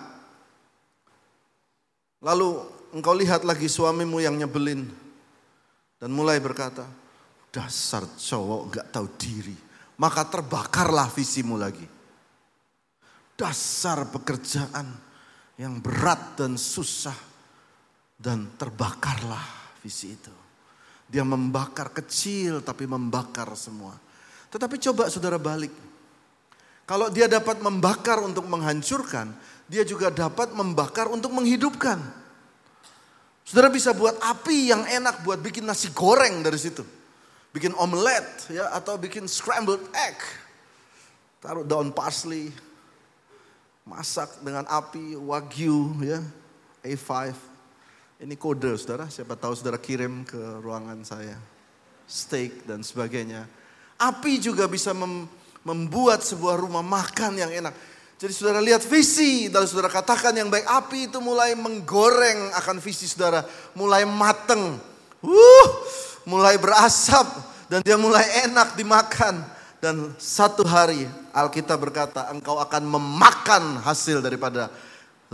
lalu 2.22 2.62
engkau 2.94 3.14
lihat 3.14 3.42
lagi 3.42 3.66
suamimu 3.66 4.22
yang 4.22 4.38
nyebelin, 4.38 4.86
dan 6.02 6.10
mulai 6.10 6.42
berkata, 6.42 6.82
dasar 7.54 8.02
cowok 8.18 8.74
gak 8.74 8.86
tahu 8.90 9.06
diri. 9.14 9.54
Maka 10.02 10.26
terbakarlah 10.26 11.06
visimu 11.14 11.54
lagi. 11.54 11.86
Dasar 13.38 14.10
pekerjaan 14.10 14.90
yang 15.54 15.78
berat 15.78 16.42
dan 16.42 16.58
susah 16.58 17.14
dan 18.18 18.50
terbakarlah 18.58 19.78
visi 19.78 20.10
itu. 20.18 20.34
Dia 21.06 21.22
membakar 21.22 21.94
kecil 21.94 22.66
tapi 22.66 22.82
membakar 22.90 23.54
semua. 23.54 23.94
Tetapi 24.50 24.82
coba 24.82 25.06
saudara 25.06 25.38
balik. 25.38 25.70
Kalau 26.82 27.14
dia 27.14 27.30
dapat 27.30 27.62
membakar 27.62 28.18
untuk 28.18 28.50
menghancurkan, 28.50 29.30
dia 29.70 29.86
juga 29.86 30.10
dapat 30.10 30.50
membakar 30.50 31.06
untuk 31.14 31.30
menghidupkan. 31.30 32.21
Saudara 33.42 33.68
bisa 33.68 33.90
buat 33.90 34.14
api 34.22 34.70
yang 34.70 34.86
enak 34.86 35.26
buat 35.26 35.42
bikin 35.42 35.66
nasi 35.66 35.90
goreng 35.90 36.40
dari 36.40 36.58
situ. 36.58 36.86
Bikin 37.52 37.76
omelet 37.76 38.48
ya 38.48 38.72
atau 38.72 38.96
bikin 38.96 39.28
scrambled 39.28 39.82
egg. 39.92 40.16
Taruh 41.42 41.66
daun 41.66 41.90
parsley. 41.90 42.54
Masak 43.82 44.40
dengan 44.40 44.62
api 44.70 45.18
wagyu 45.18 45.90
ya. 46.06 46.22
A5. 46.82 47.34
Ini 48.22 48.38
kode 48.38 48.70
saudara, 48.78 49.10
siapa 49.10 49.34
tahu 49.34 49.50
saudara 49.58 49.78
kirim 49.78 50.22
ke 50.22 50.38
ruangan 50.62 51.02
saya. 51.02 51.34
Steak 52.06 52.66
dan 52.66 52.86
sebagainya. 52.86 53.50
Api 53.98 54.38
juga 54.38 54.70
bisa 54.70 54.94
mem 54.94 55.26
membuat 55.62 56.26
sebuah 56.26 56.58
rumah 56.58 56.82
makan 56.82 57.38
yang 57.38 57.50
enak. 57.50 57.74
Jadi 58.22 58.38
saudara 58.38 58.62
lihat 58.62 58.86
visi 58.86 59.50
dan 59.50 59.66
saudara 59.66 59.90
katakan 59.90 60.30
yang 60.30 60.46
baik. 60.46 60.62
Api 60.62 61.10
itu 61.10 61.18
mulai 61.18 61.58
menggoreng 61.58 62.54
akan 62.54 62.78
visi 62.78 63.10
saudara. 63.10 63.42
Mulai 63.74 64.06
mateng. 64.06 64.78
Uh, 65.18 65.66
mulai 66.22 66.54
berasap. 66.54 67.26
Dan 67.66 67.82
dia 67.82 67.98
mulai 67.98 68.46
enak 68.46 68.78
dimakan. 68.78 69.42
Dan 69.82 70.14
satu 70.22 70.62
hari 70.62 71.02
Alkitab 71.34 71.82
berkata 71.82 72.30
engkau 72.30 72.62
akan 72.62 72.86
memakan 72.86 73.82
hasil 73.82 74.22
daripada 74.22 74.70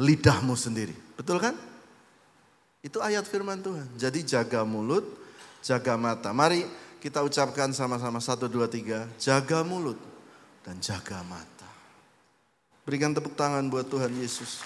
lidahmu 0.00 0.56
sendiri. 0.56 0.96
Betul 1.12 1.44
kan? 1.44 1.52
Itu 2.80 3.04
ayat 3.04 3.28
firman 3.28 3.60
Tuhan. 3.60 3.84
Jadi 4.00 4.24
jaga 4.24 4.64
mulut, 4.64 5.04
jaga 5.60 6.00
mata. 6.00 6.32
Mari 6.32 6.64
kita 7.04 7.20
ucapkan 7.20 7.68
sama-sama 7.76 8.16
satu 8.16 8.48
dua 8.48 8.64
tiga. 8.64 9.04
Jaga 9.20 9.60
mulut 9.60 10.00
dan 10.64 10.80
jaga 10.80 11.20
mata. 11.26 11.57
Berikan 12.88 13.12
tepuk 13.12 13.36
tangan 13.36 13.68
buat 13.68 13.84
Tuhan 13.84 14.08
Yesus. 14.16 14.64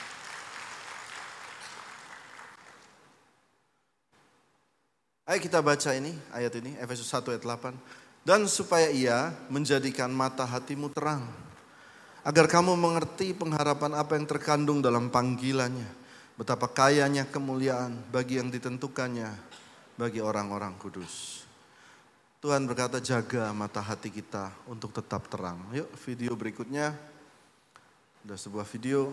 Ayo 5.26 5.43
kita 5.43 5.59
baca 5.59 5.91
ini, 5.91 6.14
ayat 6.31 6.55
ini, 6.62 6.79
Efesus 6.79 7.11
1 7.11 7.35
ayat 7.35 7.43
8. 7.43 7.75
Dan 8.23 8.47
supaya 8.47 8.95
ia 8.95 9.35
menjadikan 9.50 10.07
mata 10.14 10.47
hatimu 10.47 10.95
terang. 10.95 11.26
Agar 12.23 12.47
kamu 12.47 12.79
mengerti 12.79 13.35
pengharapan 13.35 13.99
apa 13.99 14.14
yang 14.14 14.31
terkandung 14.31 14.79
dalam 14.79 15.11
panggilannya. 15.11 15.91
Betapa 16.38 16.71
kayanya 16.71 17.26
kemuliaan 17.26 18.07
bagi 18.14 18.38
yang 18.38 18.55
ditentukannya 18.55 19.35
bagi 19.99 20.23
orang-orang 20.23 20.79
kudus. 20.79 21.43
Tuhan 22.38 22.71
berkata 22.71 23.02
jaga 23.02 23.50
mata 23.50 23.83
hati 23.83 24.14
kita 24.14 24.55
untuk 24.71 24.95
tetap 24.95 25.26
terang. 25.26 25.59
Yuk 25.75 25.91
video 26.07 26.38
berikutnya. 26.38 27.12
Ada 28.23 28.38
sebuah 28.38 28.62
video 28.71 29.11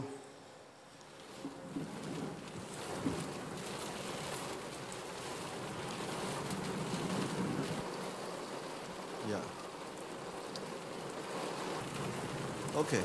Ya. 9.26 9.42
Oke. 12.78 13.02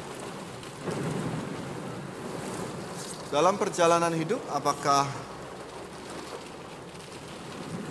Dalam 3.32 3.60
perjalanan 3.60 4.12
hidup 4.12 4.40
apakah 4.52 5.04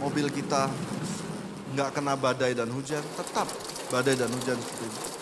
mobil 0.02 0.30
kita 0.34 0.70
nggak 1.74 1.90
kena 1.94 2.14
badai 2.18 2.58
dan 2.58 2.70
hujan? 2.74 3.02
Tetap 3.18 3.50
badai 3.94 4.18
dan 4.18 4.30
hujan 4.34 4.58
seperti 4.58 4.86
ini. 4.86 5.13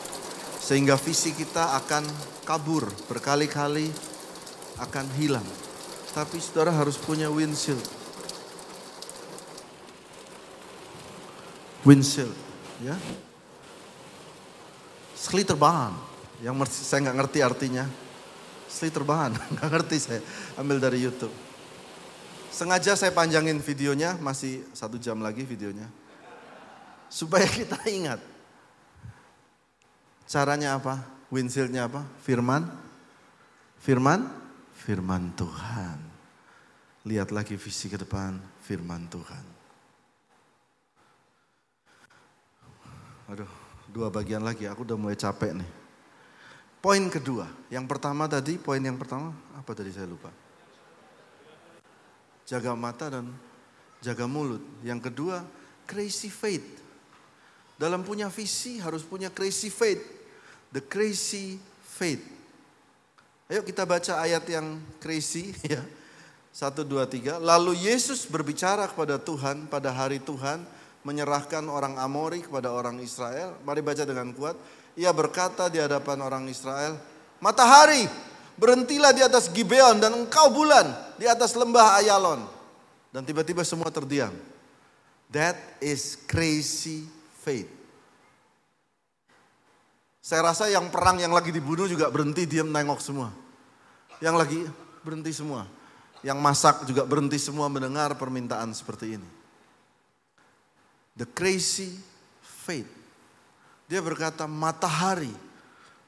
Sehingga 0.61 0.93
visi 0.93 1.33
kita 1.33 1.73
akan 1.81 2.05
kabur 2.45 2.85
berkali-kali 3.09 3.89
akan 4.77 5.05
hilang. 5.17 5.45
Tapi 6.13 6.37
saudara 6.37 6.69
harus 6.69 7.01
punya 7.01 7.33
windshield. 7.33 7.81
Windshield, 11.81 12.37
ya. 12.85 12.93
Slitterbahan, 15.17 15.97
yang 16.45 16.53
saya 16.69 17.09
nggak 17.09 17.17
ngerti 17.25 17.39
artinya. 17.41 17.85
Slitterbahan, 18.69 19.33
nggak 19.57 19.69
ngerti 19.73 19.97
saya. 19.97 20.21
Ambil 20.61 20.77
dari 20.77 21.01
YouTube. 21.01 21.33
Sengaja 22.53 22.93
saya 22.93 23.09
panjangin 23.09 23.57
videonya, 23.57 24.13
masih 24.21 24.61
satu 24.77 25.01
jam 25.01 25.17
lagi 25.25 25.41
videonya. 25.41 25.89
Supaya 27.09 27.49
kita 27.57 27.81
ingat 27.89 28.30
Caranya 30.31 30.79
apa? 30.79 30.95
Windshieldnya 31.27 31.91
apa? 31.91 32.07
Firman. 32.23 32.63
Firman. 33.83 34.31
Firman 34.79 35.35
Tuhan. 35.35 35.99
Lihat 37.03 37.35
lagi 37.35 37.59
visi 37.59 37.91
ke 37.91 37.99
depan. 37.99 38.39
Firman 38.63 39.11
Tuhan. 39.11 39.43
Aduh, 43.27 43.51
dua 43.91 44.07
bagian 44.07 44.39
lagi. 44.39 44.71
Aku 44.71 44.87
udah 44.87 44.95
mulai 44.95 45.19
capek 45.19 45.51
nih. 45.51 45.67
Poin 46.79 47.03
kedua. 47.11 47.51
Yang 47.67 47.91
pertama 47.91 48.23
tadi, 48.31 48.55
poin 48.55 48.79
yang 48.79 48.95
pertama. 48.95 49.35
Apa 49.59 49.75
tadi 49.75 49.91
saya 49.91 50.07
lupa. 50.07 50.31
Jaga 52.47 52.71
mata 52.71 53.19
dan 53.19 53.27
jaga 53.99 54.31
mulut. 54.31 54.63
Yang 54.79 55.11
kedua, 55.11 55.43
crazy 55.83 56.31
faith. 56.31 56.79
Dalam 57.75 58.07
punya 58.07 58.31
visi 58.31 58.79
harus 58.79 59.03
punya 59.03 59.27
crazy 59.27 59.67
faith 59.67 60.20
the 60.71 60.81
crazy 60.83 61.59
faith. 61.83 62.23
Ayo 63.51 63.61
kita 63.67 63.83
baca 63.83 64.23
ayat 64.23 64.47
yang 64.47 64.79
crazy 65.03 65.51
ya. 65.75 65.83
Satu, 66.51 66.83
dua, 66.83 67.07
tiga. 67.07 67.39
Lalu 67.39 67.87
Yesus 67.87 68.27
berbicara 68.27 68.83
kepada 68.91 69.15
Tuhan 69.15 69.71
pada 69.71 69.87
hari 69.87 70.19
Tuhan 70.19 70.59
menyerahkan 71.07 71.63
orang 71.71 71.95
Amori 71.95 72.43
kepada 72.43 72.75
orang 72.75 72.99
Israel. 72.99 73.55
Mari 73.63 73.79
baca 73.79 74.03
dengan 74.03 74.35
kuat. 74.35 74.59
Ia 74.99 75.15
berkata 75.15 75.71
di 75.71 75.79
hadapan 75.79 76.19
orang 76.19 76.51
Israel, 76.51 76.99
Matahari, 77.39 78.03
berhentilah 78.59 79.15
di 79.15 79.23
atas 79.23 79.47
Gibeon 79.47 80.03
dan 80.03 80.11
engkau 80.11 80.51
bulan 80.51 80.91
di 81.15 81.23
atas 81.23 81.55
lembah 81.55 82.03
Ayalon. 82.03 82.43
Dan 83.15 83.23
tiba-tiba 83.23 83.63
semua 83.63 83.87
terdiam. 83.87 84.35
That 85.31 85.55
is 85.79 86.19
crazy 86.27 87.07
faith. 87.47 87.80
Saya 90.21 90.53
rasa 90.53 90.69
yang 90.69 90.93
perang 90.93 91.17
yang 91.17 91.33
lagi 91.33 91.49
dibunuh 91.49 91.89
juga 91.89 92.13
berhenti 92.13 92.45
diam 92.45 92.69
nengok 92.69 93.01
semua. 93.01 93.33
Yang 94.21 94.35
lagi 94.37 94.59
berhenti 95.01 95.33
semua. 95.33 95.65
Yang 96.21 96.37
masak 96.37 96.75
juga 96.85 97.09
berhenti 97.09 97.41
semua 97.41 97.65
mendengar 97.73 98.13
permintaan 98.13 98.69
seperti 98.77 99.17
ini. 99.17 99.29
The 101.17 101.25
crazy 101.25 101.97
faith. 102.45 102.85
Dia 103.89 103.99
berkata 103.99 104.45
matahari 104.45 105.33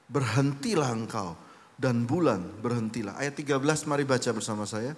berhentilah 0.06 0.94
engkau 0.94 1.34
dan 1.82 2.06
bulan 2.06 2.46
berhentilah. 2.62 3.18
Ayat 3.18 3.34
13 3.34 3.90
mari 3.90 4.06
baca 4.06 4.30
bersama 4.30 4.70
saya. 4.70 4.94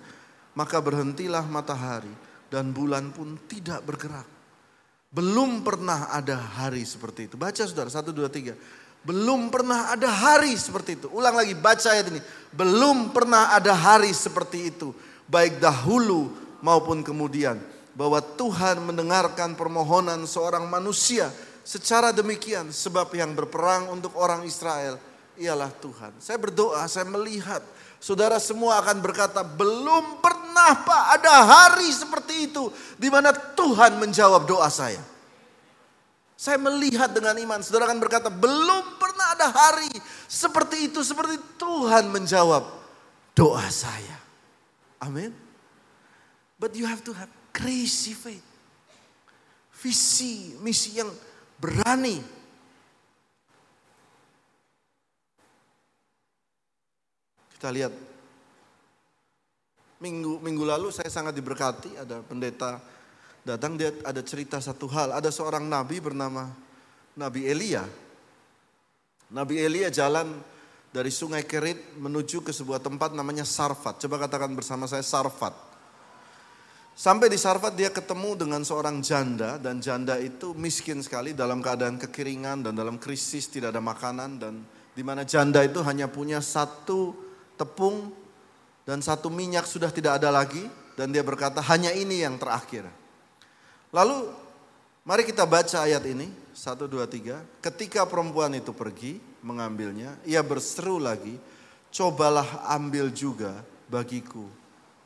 Maka 0.55 0.83
berhentilah 0.83 1.47
matahari 1.47 2.11
dan 2.51 2.75
bulan 2.75 3.15
pun 3.15 3.39
tidak 3.47 3.79
bergerak. 3.87 4.27
Belum 5.11 5.63
pernah 5.63 6.11
ada 6.11 6.35
hari 6.35 6.83
seperti 6.83 7.31
itu. 7.31 7.35
Baca 7.39 7.63
saudara, 7.63 7.87
satu, 7.87 8.11
dua, 8.11 8.27
tiga. 8.27 8.55
Belum 9.05 9.53
pernah 9.53 9.93
ada 9.93 10.09
hari 10.09 10.57
seperti 10.57 10.97
itu. 10.97 11.07
Ulang 11.13 11.37
lagi 11.37 11.53
baca 11.53 11.93
ayat 11.93 12.09
ini. 12.09 12.21
Belum 12.49 13.13
pernah 13.13 13.53
ada 13.53 13.77
hari 13.77 14.09
seperti 14.09 14.73
itu. 14.73 14.97
Baik 15.29 15.61
dahulu 15.61 16.33
maupun 16.65 17.05
kemudian. 17.05 17.61
Bahwa 17.93 18.17
Tuhan 18.19 18.81
mendengarkan 18.81 19.53
permohonan 19.53 20.25
seorang 20.25 20.65
manusia 20.65 21.29
secara 21.61 22.09
demikian. 22.09 22.73
Sebab 22.73 23.13
yang 23.13 23.37
berperang 23.37 23.93
untuk 23.93 24.17
orang 24.17 24.41
Israel 24.41 24.97
ialah 25.37 25.69
Tuhan. 25.69 26.17
Saya 26.17 26.41
berdoa, 26.41 26.81
saya 26.89 27.05
melihat. 27.05 27.61
Saudara 28.01 28.41
semua 28.41 28.81
akan 28.81 29.05
berkata, 29.05 29.45
belum 29.45 30.17
pernah 30.17 30.81
Pak 30.81 31.03
ada 31.21 31.33
hari 31.45 31.93
seperti 31.93 32.49
itu. 32.49 32.73
di 32.97 33.13
mana 33.13 33.29
Tuhan 33.29 34.01
menjawab 34.01 34.49
doa 34.49 34.65
saya. 34.73 35.14
Saya 36.35 36.59
melihat 36.59 37.15
dengan 37.15 37.35
iman. 37.39 37.63
Saudara 37.63 37.87
akan 37.87 37.99
berkata, 38.03 38.27
belum 38.27 38.99
pernah 38.99 39.39
ada 39.39 39.47
hari 39.49 39.91
seperti 40.27 40.91
itu. 40.91 40.99
Seperti 40.99 41.39
Tuhan 41.55 42.11
menjawab 42.11 42.67
doa 43.31 43.67
saya. 43.71 44.19
Amin. 44.99 45.31
But 46.59 46.75
you 46.75 46.83
have 46.87 47.03
to 47.07 47.15
have 47.15 47.31
crazy 47.55 48.11
faith. 48.11 48.43
Visi, 49.79 50.59
misi 50.59 50.99
yang 50.99 51.11
berani. 51.59 52.19
Kita 57.55 57.71
lihat 57.71 57.95
Minggu 59.95 60.43
minggu 60.43 60.67
lalu 60.67 60.91
saya 60.91 61.07
sangat 61.07 61.31
diberkati, 61.31 61.95
ada 61.95 62.19
pendeta 62.19 62.83
datang 63.45 63.77
dia 63.77 63.93
ada 64.01 64.19
cerita 64.25 64.57
satu 64.57 64.89
hal, 64.89 65.13
ada 65.13 65.29
seorang 65.29 65.63
nabi 65.63 66.01
bernama 66.01 66.49
Nabi 67.15 67.47
Elia. 67.47 67.85
Nabi 69.31 69.61
Elia 69.61 69.87
jalan 69.87 70.35
dari 70.91 71.11
sungai 71.11 71.47
Kerit 71.47 71.95
menuju 71.95 72.43
ke 72.43 72.51
sebuah 72.51 72.83
tempat 72.83 73.15
namanya 73.15 73.47
Sarfat. 73.47 74.03
Coba 74.03 74.27
katakan 74.27 74.51
bersama 74.51 74.89
saya 74.89 75.05
Sarfat. 75.05 75.55
Sampai 76.95 77.27
di 77.27 77.35
Sarfat 77.35 77.75
dia 77.75 77.91
ketemu 77.91 78.39
dengan 78.39 78.63
seorang 78.63 79.03
janda 79.03 79.59
dan 79.59 79.83
janda 79.83 80.15
itu 80.19 80.55
miskin 80.55 81.03
sekali 81.03 81.35
dalam 81.35 81.59
keadaan 81.59 81.99
kekeringan 81.99 82.63
dan 82.63 82.73
dalam 82.75 82.95
krisis 82.95 83.51
tidak 83.51 83.75
ada 83.75 83.83
makanan 83.83 84.39
dan 84.39 84.63
di 84.95 85.03
mana 85.03 85.27
janda 85.27 85.59
itu 85.59 85.83
hanya 85.83 86.07
punya 86.07 86.39
satu 86.39 87.11
tepung 87.59 88.15
dan 88.87 89.03
satu 89.03 89.27
minyak 89.27 89.67
sudah 89.67 89.91
tidak 89.91 90.23
ada 90.23 90.31
lagi 90.31 90.63
dan 90.95 91.11
dia 91.11 91.23
berkata 91.23 91.59
hanya 91.59 91.91
ini 91.91 92.23
yang 92.23 92.39
terakhir. 92.39 92.87
Lalu 93.95 94.27
mari 95.07 95.23
kita 95.23 95.47
baca 95.47 95.87
ayat 95.87 96.03
ini 96.03 96.27
satu 96.51 96.83
dua 96.83 97.07
tiga. 97.07 97.39
Ketika 97.63 98.03
perempuan 98.03 98.51
itu 98.51 98.75
pergi 98.75 99.23
mengambilnya, 99.39 100.19
ia 100.27 100.43
berseru 100.43 100.99
lagi, 100.99 101.39
cobalah 101.95 102.67
ambil 102.75 103.07
juga 103.07 103.63
bagiku 103.87 104.43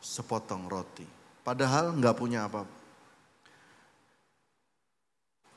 sepotong 0.02 0.66
roti. 0.66 1.06
Padahal 1.46 1.94
nggak 1.94 2.18
punya 2.18 2.50
apa-apa. 2.50 2.78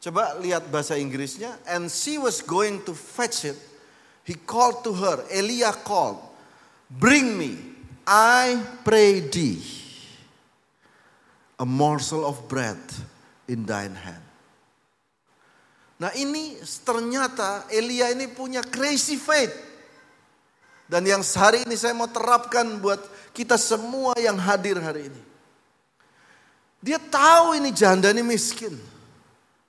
Coba 0.03 0.35
lihat 0.43 0.67
bahasa 0.69 0.99
Inggrisnya. 1.01 1.57
And 1.65 1.89
she 1.89 2.19
was 2.19 2.43
going 2.43 2.85
to 2.85 2.93
fetch 2.93 3.49
it. 3.49 3.57
He 4.27 4.35
called 4.35 4.83
to 4.85 4.93
her. 4.93 5.23
Elia 5.31 5.71
called. 5.71 6.19
Bring 6.91 7.39
me, 7.39 7.57
I 8.05 8.61
pray 8.83 9.25
thee, 9.25 9.63
a 11.57 11.65
morsel 11.65 12.27
of 12.27 12.51
bread 12.51 12.83
in 13.51 13.67
thine 13.67 13.95
hand. 13.97 14.25
Nah 16.03 16.11
ini 16.19 16.59
ternyata 16.83 17.71
Elia 17.71 18.11
ini 18.11 18.27
punya 18.27 18.59
crazy 18.63 19.15
faith. 19.15 19.55
Dan 20.91 21.07
yang 21.07 21.23
sehari 21.23 21.63
ini 21.63 21.79
saya 21.79 21.95
mau 21.95 22.11
terapkan 22.11 22.67
buat 22.83 23.01
kita 23.33 23.55
semua 23.57 24.13
yang 24.19 24.37
hadir 24.37 24.77
hari 24.83 25.09
ini. 25.09 25.23
Dia 26.83 26.99
tahu 26.99 27.55
ini 27.57 27.71
janda 27.71 28.11
ini 28.11 28.27
miskin. 28.27 28.75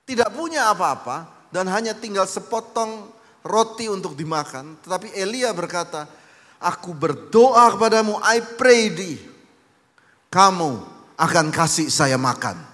Tidak 0.04 0.34
punya 0.34 0.68
apa-apa 0.74 1.48
dan 1.48 1.70
hanya 1.70 1.94
tinggal 1.94 2.26
sepotong 2.26 3.08
roti 3.46 3.86
untuk 3.86 4.18
dimakan. 4.18 4.74
Tetapi 4.82 5.14
Elia 5.14 5.54
berkata, 5.54 6.10
aku 6.58 6.90
berdoa 6.92 7.72
kepadamu, 7.72 8.18
I 8.20 8.42
pray 8.42 8.90
thee. 8.90 9.16
Kamu 10.28 10.82
akan 11.14 11.46
kasih 11.54 11.86
saya 11.94 12.18
makan. 12.18 12.73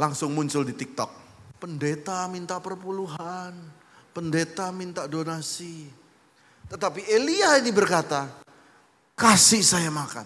Langsung 0.00 0.32
muncul 0.32 0.64
di 0.64 0.72
TikTok. 0.72 1.12
Pendeta 1.60 2.24
minta 2.32 2.56
perpuluhan, 2.56 3.52
pendeta 4.16 4.72
minta 4.72 5.04
donasi. 5.04 5.92
Tetapi 6.72 7.04
Elia 7.04 7.60
ini 7.60 7.68
berkata, 7.68 8.24
kasih 9.12 9.60
saya 9.60 9.92
makan. 9.92 10.24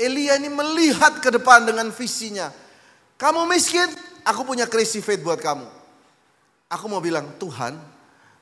Elia 0.00 0.40
ini 0.40 0.48
melihat 0.48 1.20
ke 1.20 1.28
depan 1.28 1.68
dengan 1.68 1.92
visinya. 1.92 2.48
Kamu 3.20 3.44
miskin, 3.44 3.92
aku 4.24 4.48
punya 4.48 4.64
crazy 4.64 5.04
faith 5.04 5.20
buat 5.20 5.44
kamu. 5.44 5.68
Aku 6.72 6.88
mau 6.88 7.04
bilang, 7.04 7.36
Tuhan 7.36 7.76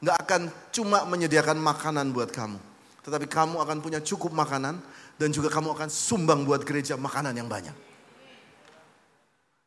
gak 0.07 0.19
akan 0.23 0.43
cuma 0.71 1.03
menyediakan 1.03 1.59
makanan 1.59 2.15
buat 2.15 2.31
kamu. 2.31 2.63
Tetapi 3.03 3.27
kamu 3.27 3.59
akan 3.59 3.79
punya 3.83 3.99
cukup 3.99 4.31
makanan 4.31 4.79
dan 5.19 5.29
juga 5.35 5.51
kamu 5.51 5.75
akan 5.75 5.91
sumbang 5.91 6.47
buat 6.47 6.63
gereja 6.63 6.95
makanan 6.95 7.35
yang 7.35 7.51
banyak. 7.51 7.94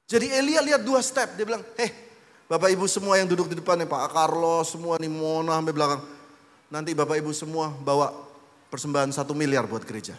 Jadi 0.07 0.31
Elia 0.31 0.63
lihat 0.63 0.81
dua 0.87 1.03
step. 1.03 1.35
Dia 1.35 1.43
bilang, 1.43 1.61
eh 1.75 1.91
Bapak 2.47 2.71
Ibu 2.71 2.87
semua 2.87 3.19
yang 3.19 3.27
duduk 3.27 3.51
di 3.51 3.59
depan 3.59 3.75
nih 3.75 3.91
Pak 3.91 4.15
Carlos, 4.15 4.71
semua 4.71 4.95
nih 4.95 5.11
Mona 5.11 5.59
sampai 5.59 5.75
belakang. 5.75 6.01
Nanti 6.71 6.95
Bapak 6.95 7.19
Ibu 7.19 7.35
semua 7.35 7.67
bawa 7.75 8.15
persembahan 8.71 9.11
satu 9.11 9.35
miliar 9.35 9.67
buat 9.67 9.83
gereja. 9.83 10.15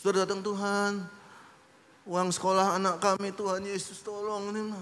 Sudah 0.00 0.24
datang 0.24 0.40
Tuhan, 0.40 1.04
uang 2.08 2.28
sekolah 2.32 2.80
anak 2.80 2.96
kami 2.96 3.36
Tuhan 3.36 3.60
Yesus 3.60 4.00
tolong 4.00 4.48
ini 4.56 4.72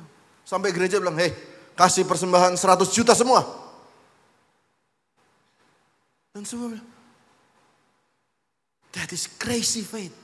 Sampai 0.47 0.71
gereja 0.71 1.03
bilang, 1.03 1.19
hei 1.19 1.35
kasih 1.75 2.07
persembahan 2.07 2.55
100 2.55 2.95
juta 2.95 3.11
semua. 3.19 3.43
Dan 6.31 6.47
semua 6.47 6.79
bilang, 6.79 6.89
that 8.95 9.11
is 9.11 9.27
crazy 9.27 9.83
faith. 9.83 10.15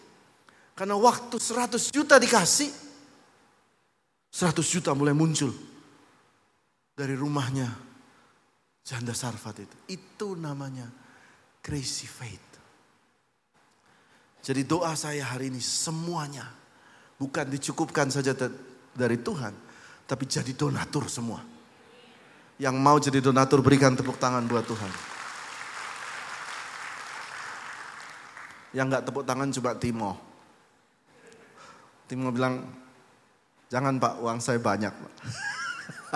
Karena 0.78 0.94
waktu 0.94 1.34
100 1.34 1.90
juta 1.90 2.14
dikasih, 2.22 2.85
100 4.36 4.52
juta 4.68 4.92
mulai 4.92 5.16
muncul 5.16 5.48
dari 6.92 7.16
rumahnya 7.16 7.72
janda 8.84 9.16
Sarfat 9.16 9.64
itu. 9.64 9.76
Itu 9.96 10.36
namanya 10.36 10.84
crazy 11.64 12.04
faith. 12.04 12.44
Jadi 14.44 14.68
doa 14.68 14.92
saya 14.92 15.24
hari 15.24 15.48
ini 15.48 15.64
semuanya 15.64 16.44
bukan 17.16 17.48
dicukupkan 17.48 18.12
saja 18.12 18.36
dari 18.92 19.16
Tuhan, 19.24 19.56
tapi 20.04 20.28
jadi 20.28 20.52
donatur 20.52 21.08
semua. 21.08 21.40
Yang 22.60 22.76
mau 22.76 23.00
jadi 23.00 23.24
donatur 23.24 23.64
berikan 23.64 23.96
tepuk 23.96 24.20
tangan 24.20 24.44
buat 24.44 24.68
Tuhan. 24.68 24.92
Yang 28.76 28.84
nggak 28.84 29.04
tepuk 29.08 29.24
tangan 29.24 29.48
coba 29.48 29.80
Timo. 29.80 30.12
Timo 32.04 32.28
bilang, 32.28 32.85
jangan 33.72 33.98
pak 33.98 34.18
uang 34.22 34.38
saya 34.38 34.58
banyak. 34.62 34.92
Pak. 34.92 35.14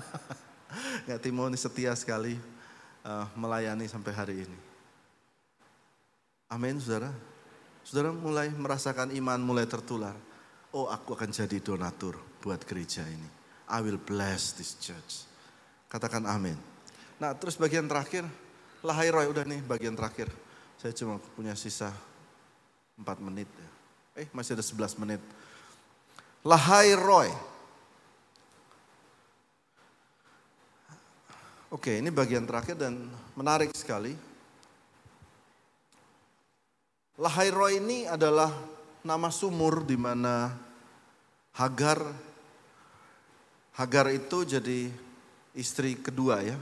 ya 1.10 1.16
Timo 1.18 1.46
ini 1.50 1.58
setia 1.58 1.94
sekali 1.98 2.38
uh, 3.04 3.26
melayani 3.34 3.86
sampai 3.86 4.12
hari 4.14 4.36
ini. 4.46 4.58
Amin 6.50 6.82
saudara. 6.82 7.14
Saudara 7.86 8.10
mulai 8.10 8.50
merasakan 8.50 9.14
iman 9.14 9.38
mulai 9.40 9.66
tertular. 9.66 10.14
Oh 10.70 10.86
aku 10.86 11.18
akan 11.18 11.30
jadi 11.34 11.58
donatur 11.58 12.18
buat 12.42 12.62
gereja 12.66 13.02
ini. 13.06 13.26
I 13.70 13.78
will 13.82 13.98
bless 13.98 14.54
this 14.58 14.74
church. 14.78 15.26
Katakan 15.86 16.26
amin. 16.26 16.58
Nah 17.18 17.34
terus 17.34 17.58
bagian 17.58 17.86
terakhir. 17.86 18.26
Lahai 18.80 19.12
Roy 19.12 19.28
udah 19.28 19.44
nih 19.44 19.60
bagian 19.62 19.92
terakhir. 19.92 20.30
Saya 20.80 20.96
cuma 20.96 21.20
punya 21.36 21.52
sisa 21.52 21.92
4 22.96 23.04
menit. 23.20 23.46
Ya. 23.52 23.70
Eh 24.24 24.28
masih 24.32 24.56
ada 24.56 24.64
11 24.64 24.96
menit. 25.04 25.20
Lahai 26.40 26.96
Roy. 26.96 27.28
Oke 31.70 32.00
ini 32.00 32.08
bagian 32.08 32.48
terakhir 32.48 32.80
dan 32.80 33.06
menarik 33.38 33.70
sekali. 33.76 34.16
Lahairo 37.20 37.68
ini 37.68 38.08
adalah 38.08 38.48
nama 39.04 39.28
sumur 39.28 39.84
di 39.84 39.94
mana 39.94 40.56
Hagar 41.60 42.00
Hagar 43.76 44.08
itu 44.08 44.42
jadi 44.42 44.88
istri 45.52 46.00
kedua 46.00 46.40
ya. 46.40 46.56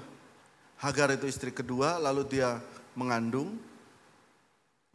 Hagar 0.83 1.15
itu 1.15 1.31
istri 1.31 1.55
kedua 1.55 1.99
lalu 2.03 2.27
dia 2.27 2.59
mengandung. 2.99 3.55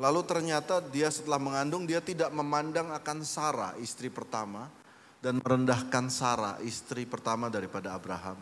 Lalu 0.02 0.26
ternyata 0.26 0.82
dia 0.82 1.14
setelah 1.14 1.38
mengandung 1.38 1.86
dia 1.86 2.02
tidak 2.02 2.34
memandang 2.34 2.90
akan 2.90 3.22
Sarah 3.22 3.78
istri 3.78 4.10
pertama 4.10 4.66
dan 5.22 5.38
merendahkan 5.38 6.10
Sarah 6.10 6.58
istri 6.66 7.06
pertama 7.06 7.46
daripada 7.54 7.94
Abraham. 7.94 8.42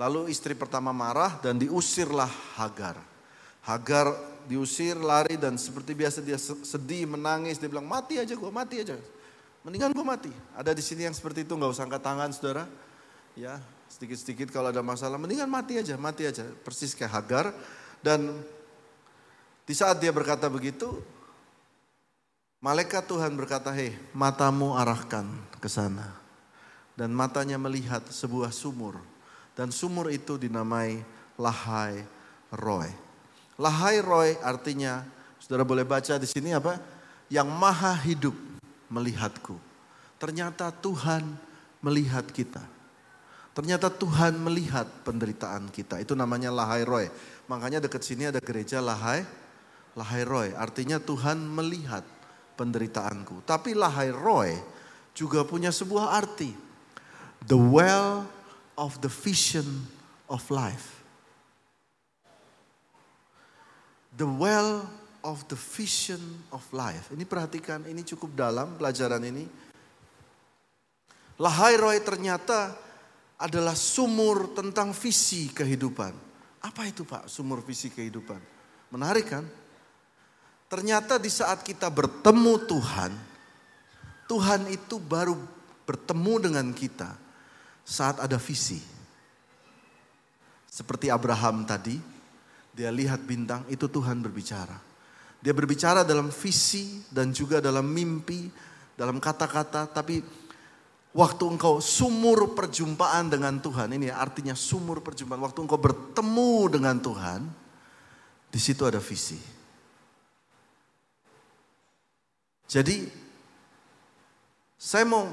Lalu 0.00 0.32
istri 0.32 0.56
pertama 0.56 0.96
marah 0.96 1.36
dan 1.44 1.60
diusirlah 1.60 2.30
Hagar. 2.56 2.96
Hagar 3.60 4.16
diusir, 4.48 4.96
lari 4.96 5.36
dan 5.36 5.60
seperti 5.60 5.92
biasa 5.92 6.24
dia 6.24 6.40
sedih, 6.40 7.04
menangis, 7.04 7.60
dia 7.60 7.68
bilang 7.68 7.84
mati 7.84 8.16
aja 8.16 8.32
gue, 8.32 8.50
mati 8.50 8.80
aja. 8.80 8.96
Mendingan 9.60 9.92
gue 9.92 10.06
mati. 10.06 10.32
Ada 10.56 10.72
di 10.72 10.80
sini 10.80 11.04
yang 11.04 11.12
seperti 11.12 11.44
itu 11.44 11.52
nggak 11.52 11.68
usah 11.68 11.84
angkat 11.84 12.00
tangan 12.00 12.32
saudara. 12.32 12.64
Ya 13.36 13.60
sedikit-sedikit 13.92 14.48
kalau 14.48 14.72
ada 14.72 14.80
masalah, 14.80 15.20
mendingan 15.20 15.52
mati 15.52 15.76
aja, 15.76 16.00
mati 16.00 16.24
aja. 16.24 16.48
Persis 16.64 16.96
kayak 16.96 17.12
Hagar. 17.12 17.46
Dan 18.00 18.40
di 19.64 19.74
saat 19.76 20.00
dia 20.00 20.10
berkata 20.10 20.50
begitu, 20.50 20.98
malaikat 22.60 23.06
Tuhan 23.06 23.32
berkata, 23.34 23.72
hei 23.72 23.96
matamu 24.12 24.76
arahkan 24.76 25.26
ke 25.58 25.68
sana. 25.68 26.16
Dan 26.98 27.16
matanya 27.16 27.56
melihat 27.56 28.04
sebuah 28.12 28.52
sumur. 28.52 29.00
Dan 29.56 29.72
sumur 29.72 30.12
itu 30.12 30.36
dinamai 30.36 31.00
Lahai 31.40 32.04
Roy. 32.52 32.92
Lahai 33.56 34.04
Roy 34.04 34.36
artinya, 34.44 35.04
saudara 35.40 35.64
boleh 35.64 35.84
baca 35.84 36.20
di 36.20 36.28
sini 36.28 36.52
apa? 36.52 36.76
Yang 37.32 37.48
maha 37.56 37.96
hidup 38.04 38.36
melihatku. 38.92 39.56
Ternyata 40.20 40.68
Tuhan 40.68 41.24
melihat 41.80 42.28
kita. 42.28 42.60
Ternyata 43.56 43.88
Tuhan 43.88 44.36
melihat 44.36 44.86
penderitaan 45.02 45.72
kita. 45.72 45.98
Itu 45.98 46.12
namanya 46.12 46.52
Lahai 46.52 46.84
Roy. 46.84 47.06
Makanya 47.48 47.80
dekat 47.80 48.04
sini 48.04 48.28
ada 48.28 48.38
gereja 48.38 48.78
Lahai 48.84 49.24
Lahai 49.98 50.22
Roy 50.22 50.48
artinya 50.54 51.02
Tuhan 51.02 51.40
melihat 51.42 52.06
penderitaanku. 52.54 53.42
Tapi 53.48 53.74
Lahai 53.74 54.14
Roy 54.14 54.54
juga 55.16 55.42
punya 55.42 55.74
sebuah 55.74 56.14
arti. 56.14 56.52
The 57.48 57.58
well 57.58 58.28
of 58.76 59.00
the 59.00 59.10
vision 59.10 59.88
of 60.28 60.44
life. 60.52 61.00
The 64.14 64.28
well 64.28 64.84
of 65.24 65.44
the 65.48 65.56
vision 65.56 66.20
of 66.52 66.64
life. 66.72 67.12
Ini 67.12 67.24
perhatikan, 67.24 67.84
ini 67.88 68.04
cukup 68.04 68.36
dalam 68.36 68.76
pelajaran 68.76 69.24
ini. 69.24 69.44
Lahai 71.40 71.80
Roy 71.80 71.98
ternyata 72.04 72.76
adalah 73.40 73.72
sumur 73.72 74.52
tentang 74.52 74.92
visi 74.92 75.48
kehidupan. 75.48 76.12
Apa 76.60 76.84
itu 76.84 77.08
Pak 77.08 77.24
sumur 77.32 77.64
visi 77.64 77.88
kehidupan? 77.88 78.36
Menarik 78.92 79.32
kan? 79.32 79.44
Ternyata 80.70 81.18
di 81.18 81.26
saat 81.26 81.66
kita 81.66 81.90
bertemu 81.90 82.54
Tuhan, 82.70 83.12
Tuhan 84.30 84.70
itu 84.70 85.02
baru 85.02 85.34
bertemu 85.82 86.34
dengan 86.46 86.66
kita 86.70 87.10
saat 87.82 88.22
ada 88.22 88.38
visi. 88.38 88.78
Seperti 90.70 91.10
Abraham 91.10 91.66
tadi, 91.66 91.98
dia 92.70 92.94
lihat 92.94 93.26
bintang, 93.26 93.66
itu 93.66 93.90
Tuhan 93.90 94.22
berbicara. 94.22 94.78
Dia 95.42 95.50
berbicara 95.50 96.06
dalam 96.06 96.30
visi 96.30 97.02
dan 97.10 97.34
juga 97.34 97.58
dalam 97.58 97.90
mimpi, 97.90 98.46
dalam 98.94 99.18
kata-kata, 99.18 99.90
tapi 99.90 100.22
Waktu 101.10 101.42
engkau 101.42 101.82
sumur 101.82 102.54
perjumpaan 102.54 103.34
dengan 103.34 103.58
Tuhan, 103.58 103.90
ini 103.98 104.14
artinya 104.14 104.54
sumur 104.54 105.02
perjumpaan. 105.02 105.42
Waktu 105.42 105.66
engkau 105.66 105.74
bertemu 105.74 106.54
dengan 106.70 107.02
Tuhan, 107.02 107.50
di 108.46 108.60
situ 108.62 108.86
ada 108.86 109.02
visi. 109.02 109.34
Jadi, 112.70 113.02
saya 114.78 115.02
mau 115.02 115.26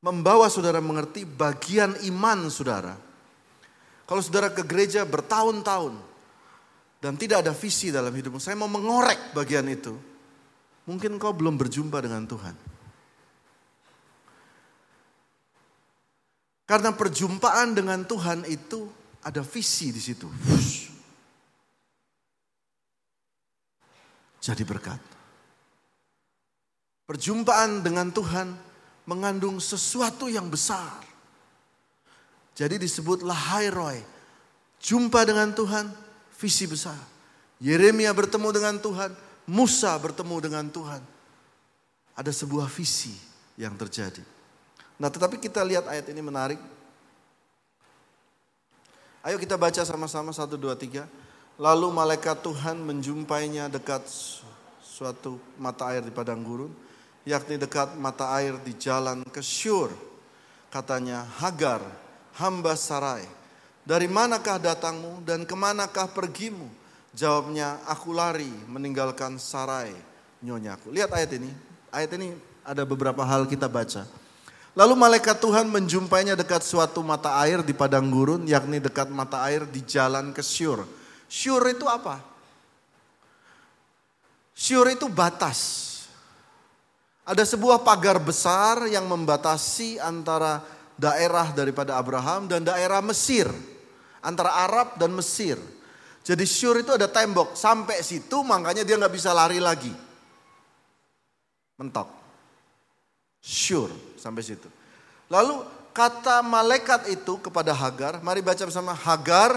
membawa 0.00 0.48
saudara 0.48 0.80
mengerti 0.80 1.28
bagian 1.28 2.00
iman 2.08 2.48
saudara. 2.48 2.96
Kalau 4.08 4.24
saudara 4.24 4.48
ke 4.48 4.64
gereja 4.64 5.04
bertahun-tahun 5.04 6.00
dan 7.04 7.12
tidak 7.20 7.44
ada 7.44 7.52
visi 7.52 7.92
dalam 7.92 8.08
hidupmu, 8.08 8.40
saya 8.40 8.56
mau 8.56 8.72
mengorek 8.72 9.36
bagian 9.36 9.68
itu. 9.68 9.92
Mungkin 10.88 11.20
kau 11.20 11.36
belum 11.36 11.60
berjumpa 11.60 12.00
dengan 12.00 12.24
Tuhan. 12.24 12.56
Karena 16.64 16.90
perjumpaan 16.96 17.76
dengan 17.76 18.00
Tuhan 18.08 18.48
itu 18.48 18.88
ada 19.20 19.44
visi 19.44 19.92
di 19.92 20.00
situ. 20.00 20.26
Jadi 24.40 24.64
berkat. 24.64 25.19
Perjumpaan 27.10 27.82
dengan 27.82 28.14
Tuhan 28.14 28.54
mengandung 29.10 29.58
sesuatu 29.58 30.30
yang 30.30 30.46
besar. 30.46 31.02
Jadi 32.54 32.78
disebutlah 32.78 33.66
Roy. 33.74 33.98
Jumpa 34.78 35.26
dengan 35.26 35.50
Tuhan, 35.50 35.90
visi 36.38 36.70
besar. 36.70 36.94
Yeremia 37.58 38.14
bertemu 38.14 38.54
dengan 38.54 38.78
Tuhan, 38.78 39.10
Musa 39.50 39.90
bertemu 39.98 40.36
dengan 40.38 40.70
Tuhan. 40.70 41.02
Ada 42.14 42.30
sebuah 42.30 42.70
visi 42.70 43.18
yang 43.58 43.74
terjadi. 43.74 44.22
Nah 44.94 45.10
tetapi 45.10 45.42
kita 45.42 45.66
lihat 45.66 45.90
ayat 45.90 46.06
ini 46.14 46.22
menarik. 46.22 46.62
Ayo 49.26 49.34
kita 49.34 49.58
baca 49.58 49.82
sama-sama 49.82 50.30
satu 50.30 50.54
dua 50.54 50.78
tiga. 50.78 51.10
Lalu 51.58 51.90
malaikat 51.90 52.38
Tuhan 52.38 52.78
menjumpainya 52.78 53.66
dekat 53.66 54.06
suatu 54.78 55.42
mata 55.58 55.90
air 55.90 56.06
di 56.06 56.14
padang 56.14 56.46
gurun. 56.46 56.70
Yakni 57.28 57.60
dekat 57.60 57.94
mata 58.00 58.32
air 58.40 58.56
di 58.64 58.72
jalan 58.80 59.20
ke 59.28 59.44
Syur. 59.44 59.92
Katanya, 60.72 61.26
Hagar, 61.42 61.84
hamba 62.40 62.78
Sarai. 62.78 63.26
Dari 63.84 64.06
manakah 64.06 64.56
datangmu 64.56 65.24
dan 65.26 65.44
ke 65.44 65.52
manakah 65.52 66.08
pergimu? 66.08 66.68
Jawabnya, 67.10 67.82
aku 67.90 68.14
lari 68.14 68.48
meninggalkan 68.70 69.36
Sarai, 69.36 69.92
nyonyaku. 70.40 70.94
Lihat 70.94 71.10
ayat 71.10 71.30
ini. 71.36 71.50
Ayat 71.90 72.14
ini 72.14 72.38
ada 72.62 72.86
beberapa 72.86 73.26
hal 73.26 73.50
kita 73.50 73.66
baca. 73.66 74.06
Lalu 74.78 74.94
malaikat 74.94 75.42
Tuhan 75.42 75.66
menjumpainya 75.66 76.38
dekat 76.38 76.62
suatu 76.62 77.02
mata 77.02 77.34
air 77.42 77.66
di 77.66 77.74
padang 77.74 78.06
gurun, 78.06 78.46
yakni 78.46 78.78
dekat 78.78 79.10
mata 79.10 79.42
air 79.42 79.66
di 79.66 79.82
jalan 79.82 80.30
ke 80.30 80.38
Syur. 80.38 80.86
Syur 81.26 81.66
itu 81.66 81.90
apa? 81.90 82.22
Syur 84.54 84.86
itu 84.86 85.10
batas. 85.10 85.89
Ada 87.30 87.46
sebuah 87.46 87.86
pagar 87.86 88.18
besar 88.18 88.90
yang 88.90 89.06
membatasi 89.06 90.02
antara 90.02 90.66
daerah 90.98 91.54
daripada 91.54 91.94
Abraham 91.94 92.50
dan 92.50 92.66
daerah 92.66 92.98
Mesir. 92.98 93.46
Antara 94.18 94.66
Arab 94.66 94.98
dan 94.98 95.14
Mesir. 95.14 95.54
Jadi 96.26 96.42
Syur 96.42 96.82
itu 96.82 96.90
ada 96.90 97.06
tembok. 97.06 97.54
Sampai 97.54 98.02
situ 98.02 98.42
makanya 98.42 98.82
dia 98.82 98.98
nggak 98.98 99.14
bisa 99.14 99.30
lari 99.30 99.62
lagi. 99.62 99.94
Mentok. 101.78 102.10
Sure 103.38 103.94
sampai 104.18 104.42
situ. 104.42 104.66
Lalu 105.30 105.62
kata 105.94 106.42
malaikat 106.42 107.14
itu 107.14 107.38
kepada 107.38 107.70
Hagar, 107.70 108.18
mari 108.26 108.42
baca 108.42 108.66
bersama 108.66 108.90
Hagar, 108.90 109.54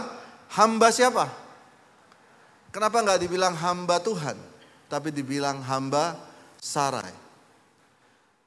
hamba 0.54 0.94
siapa? 0.94 1.26
Kenapa 2.70 3.02
nggak 3.02 3.18
dibilang 3.18 3.58
hamba 3.58 3.98
Tuhan, 3.98 4.38
tapi 4.88 5.10
dibilang 5.10 5.58
hamba 5.66 6.16
Sarai? 6.62 7.23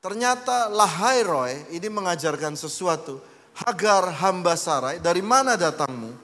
Ternyata 0.07 0.71
Lahairoi 0.71 1.75
ini 1.75 1.91
mengajarkan 1.91 2.55
sesuatu. 2.55 3.19
Hagar 3.67 4.07
hamba 4.23 4.55
Sarai, 4.55 5.03
dari 5.03 5.19
mana 5.19 5.59
datangmu? 5.59 6.15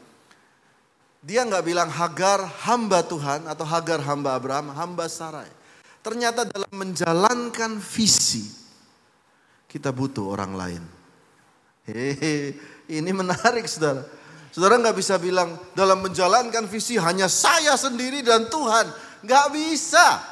Dia 1.18 1.42
nggak 1.42 1.66
bilang 1.66 1.90
Hagar 1.90 2.46
hamba 2.62 3.02
Tuhan 3.02 3.42
atau 3.50 3.66
Hagar 3.66 3.98
hamba 4.06 4.38
Abraham, 4.38 4.70
hamba 4.70 5.10
Sarai. 5.10 5.50
Ternyata 5.98 6.46
dalam 6.46 6.70
menjalankan 6.70 7.82
visi, 7.82 8.46
kita 9.66 9.90
butuh 9.90 10.30
orang 10.30 10.54
lain. 10.54 10.82
Hehe, 11.82 12.54
ini 12.86 13.10
menarik 13.10 13.66
saudara. 13.66 14.06
Saudara 14.54 14.78
nggak 14.78 14.94
bisa 14.94 15.18
bilang 15.18 15.58
dalam 15.74 16.06
menjalankan 16.06 16.70
visi 16.70 16.94
hanya 17.02 17.26
saya 17.26 17.74
sendiri 17.74 18.22
dan 18.22 18.46
Tuhan. 18.46 18.86
Nggak 19.26 19.46
bisa. 19.50 20.22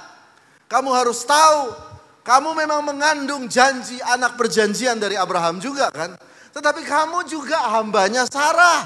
Kamu 0.71 0.95
harus 0.95 1.27
tahu, 1.27 1.90
kamu 2.21 2.53
memang 2.53 2.85
mengandung 2.85 3.49
janji 3.49 3.97
anak 4.05 4.37
perjanjian 4.37 5.01
dari 5.01 5.17
Abraham 5.17 5.57
juga 5.57 5.89
kan. 5.89 6.15
Tetapi 6.51 6.83
kamu 6.85 7.25
juga 7.31 7.57
hambanya 7.79 8.27
Sarah. 8.29 8.85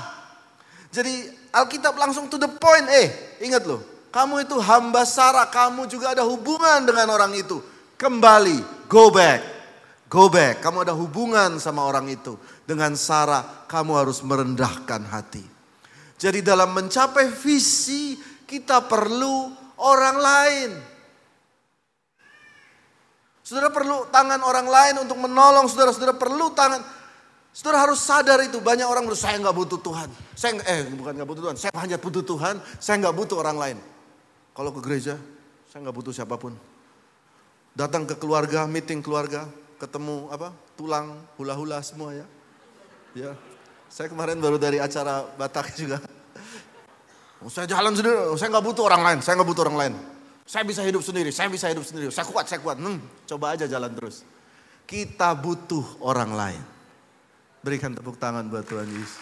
Jadi 0.95 1.27
Alkitab 1.51 1.99
langsung 1.99 2.31
to 2.31 2.39
the 2.39 2.47
point. 2.47 2.87
Eh, 2.87 3.39
ingat 3.43 3.67
loh. 3.67 3.83
Kamu 4.15 4.47
itu 4.47 4.55
hamba 4.63 5.03
Sarah, 5.03 5.51
kamu 5.51 5.91
juga 5.91 6.15
ada 6.15 6.23
hubungan 6.23 6.87
dengan 6.87 7.11
orang 7.11 7.35
itu. 7.35 7.59
Kembali, 7.99 8.87
go 8.87 9.11
back. 9.11 9.43
Go 10.07 10.31
back, 10.31 10.63
kamu 10.63 10.87
ada 10.87 10.95
hubungan 10.95 11.59
sama 11.59 11.83
orang 11.83 12.07
itu. 12.07 12.39
Dengan 12.63 12.95
Sarah, 12.95 13.67
kamu 13.67 13.99
harus 13.99 14.23
merendahkan 14.23 15.03
hati. 15.11 15.43
Jadi 16.15 16.39
dalam 16.47 16.71
mencapai 16.71 17.35
visi, 17.35 18.15
kita 18.47 18.87
perlu 18.87 19.51
orang 19.83 20.17
lain. 20.23 20.71
Saudara 23.45 23.69
perlu 23.69 24.09
tangan 24.09 24.41
orang 24.41 24.65
lain 24.65 25.05
untuk 25.05 25.21
menolong 25.21 25.69
saudara. 25.69 25.93
Saudara 25.93 26.17
perlu 26.17 26.57
tangan. 26.57 26.81
Saudara 27.53 27.85
harus 27.85 28.01
sadar 28.01 28.41
itu. 28.41 28.57
Banyak 28.57 28.89
orang 28.89 29.05
berkata, 29.05 29.29
saya 29.29 29.37
nggak 29.37 29.53
butuh 29.53 29.79
Tuhan. 29.85 30.09
Saya 30.33 30.53
eh 30.65 30.89
bukan 30.97 31.13
nggak 31.13 31.29
butuh 31.29 31.43
Tuhan. 31.45 31.57
Saya 31.61 31.73
hanya 31.77 32.01
butuh 32.01 32.25
Tuhan. 32.25 32.57
Saya 32.81 32.97
nggak 33.05 33.15
butuh 33.15 33.37
orang 33.37 33.57
lain. 33.61 33.79
Kalau 34.57 34.73
ke 34.73 34.81
gereja, 34.81 35.21
saya 35.69 35.85
nggak 35.85 35.93
butuh 35.93 36.17
siapa 36.17 36.41
pun. 36.41 36.57
Datang 37.77 38.09
ke 38.09 38.17
keluarga, 38.17 38.65
meeting 38.65 39.05
keluarga, 39.05 39.45
ketemu 39.77 40.33
apa 40.33 40.55
tulang 40.73 41.21
hula-hula 41.37 41.85
semua 41.85 42.17
ya. 42.17 42.27
Ya, 43.13 43.31
saya 43.93 44.09
kemarin 44.09 44.41
baru 44.41 44.57
dari 44.57 44.81
acara 44.81 45.27
Batak 45.37 45.75
juga. 45.77 46.01
Saya 47.51 47.69
jalan 47.69 47.93
sendiri, 47.93 48.15
saya 48.41 48.49
nggak 48.57 48.65
butuh 48.65 48.89
orang 48.89 49.03
lain, 49.05 49.19
saya 49.21 49.37
nggak 49.37 49.51
butuh 49.53 49.63
orang 49.69 49.79
lain. 49.79 49.95
Saya 50.45 50.65
bisa 50.69 50.85
hidup 50.85 51.01
sendiri, 51.01 51.33
saya 51.33 51.49
bisa 51.49 51.73
hidup 51.73 51.89
sendiri, 51.89 52.13
saya 52.13 52.29
kuat, 52.29 52.45
saya 52.45 52.61
kuat. 52.61 52.77
Hmm, 52.77 53.01
coba 53.25 53.57
aja 53.57 53.65
jalan 53.65 53.89
terus. 53.97 54.25
Kita 54.85 55.33
butuh 55.33 56.05
orang 56.05 56.37
lain. 56.37 56.63
Berikan 57.65 57.97
tepuk 57.97 58.21
tangan 58.21 58.45
buat 58.53 58.69
Tuhan 58.69 58.85
Yesus. 58.93 59.17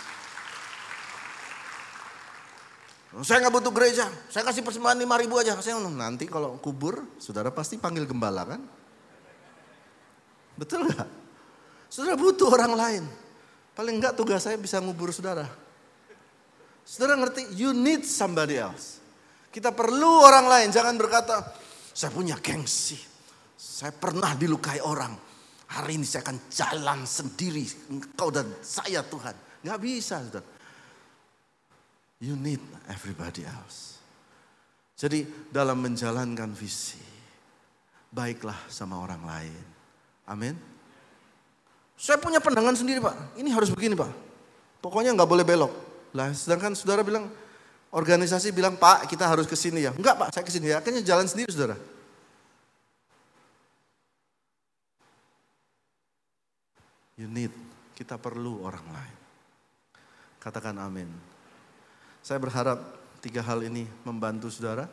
Saya 3.23 3.45
nggak 3.45 3.55
butuh 3.61 3.73
gereja, 3.77 4.09
saya 4.33 4.41
kasih 4.41 4.65
persembahan 4.65 4.97
lima 4.97 5.21
ribu 5.21 5.37
aja. 5.37 5.53
Saya 5.61 5.77
nanti 5.85 6.25
kalau 6.25 6.57
kubur, 6.59 7.05
saudara 7.21 7.53
pasti 7.53 7.77
panggil 7.77 8.09
gembala 8.09 8.43
kan? 8.49 8.61
Betul 10.57 10.89
nggak? 10.89 11.09
Saudara 11.93 12.17
butuh 12.17 12.49
orang 12.49 12.73
lain. 12.73 13.05
Paling 13.77 14.01
enggak 14.01 14.17
tugas 14.17 14.41
saya 14.41 14.57
bisa 14.57 14.81
ngubur 14.81 15.13
saudara. 15.13 15.45
Saudara 16.89 17.21
ngerti, 17.21 17.53
you 17.53 17.77
need 17.77 18.09
somebody 18.09 18.57
else. 18.57 19.02
Kita 19.53 19.69
perlu 19.69 20.25
orang 20.25 20.49
lain, 20.49 20.69
jangan 20.73 20.97
berkata, 20.97 21.45
saya 21.93 22.09
punya 22.09 22.41
gengsi. 22.41 22.97
Saya 23.53 23.93
pernah 23.93 24.33
dilukai 24.33 24.81
orang. 24.81 25.13
Hari 25.77 26.01
ini 26.01 26.09
saya 26.09 26.25
akan 26.25 26.49
jalan 26.49 27.05
sendiri. 27.05 27.65
Engkau 27.93 28.33
dan 28.33 28.49
saya 28.65 29.05
Tuhan. 29.05 29.37
Nggak 29.61 29.79
bisa. 29.85 30.25
Saudara. 30.25 30.49
You 32.23 32.39
need 32.39 32.61
everybody 32.89 33.45
else. 33.45 34.01
Jadi 34.95 35.27
dalam 35.51 35.83
menjalankan 35.83 36.55
visi, 36.55 37.01
baiklah 38.13 38.57
sama 38.71 39.03
orang 39.03 39.23
lain. 39.27 39.65
Amin. 40.31 40.55
Saya 41.99 42.23
punya 42.23 42.39
pandangan 42.39 42.79
sendiri 42.79 43.03
pak. 43.03 43.35
Ini 43.35 43.51
harus 43.51 43.75
begini 43.75 43.99
pak. 43.99 44.11
Pokoknya 44.79 45.11
nggak 45.19 45.27
boleh 45.27 45.43
belok. 45.43 45.73
Lah 46.15 46.31
sedangkan 46.31 46.79
saudara 46.79 47.03
bilang, 47.03 47.27
organisasi 47.93 48.57
bilang, 48.57 48.81
Pak 48.81 49.05
kita 49.07 49.29
harus 49.29 49.45
ke 49.45 49.55
sini 49.55 49.85
ya. 49.85 49.93
Enggak 49.93 50.17
Pak, 50.17 50.29
saya 50.33 50.45
ke 50.45 50.53
sini 50.53 50.73
ya. 50.73 50.81
Akhirnya 50.81 51.05
jalan 51.05 51.29
sendiri 51.29 51.53
saudara. 51.53 51.77
You 57.21 57.29
need, 57.29 57.53
kita 57.93 58.17
perlu 58.17 58.65
orang 58.65 58.83
lain. 58.89 59.17
Katakan 60.41 60.75
amin. 60.81 61.07
Saya 62.25 62.41
berharap 62.41 62.81
tiga 63.23 63.45
hal 63.45 63.63
ini 63.63 63.87
membantu 64.03 64.49
saudara. 64.51 64.89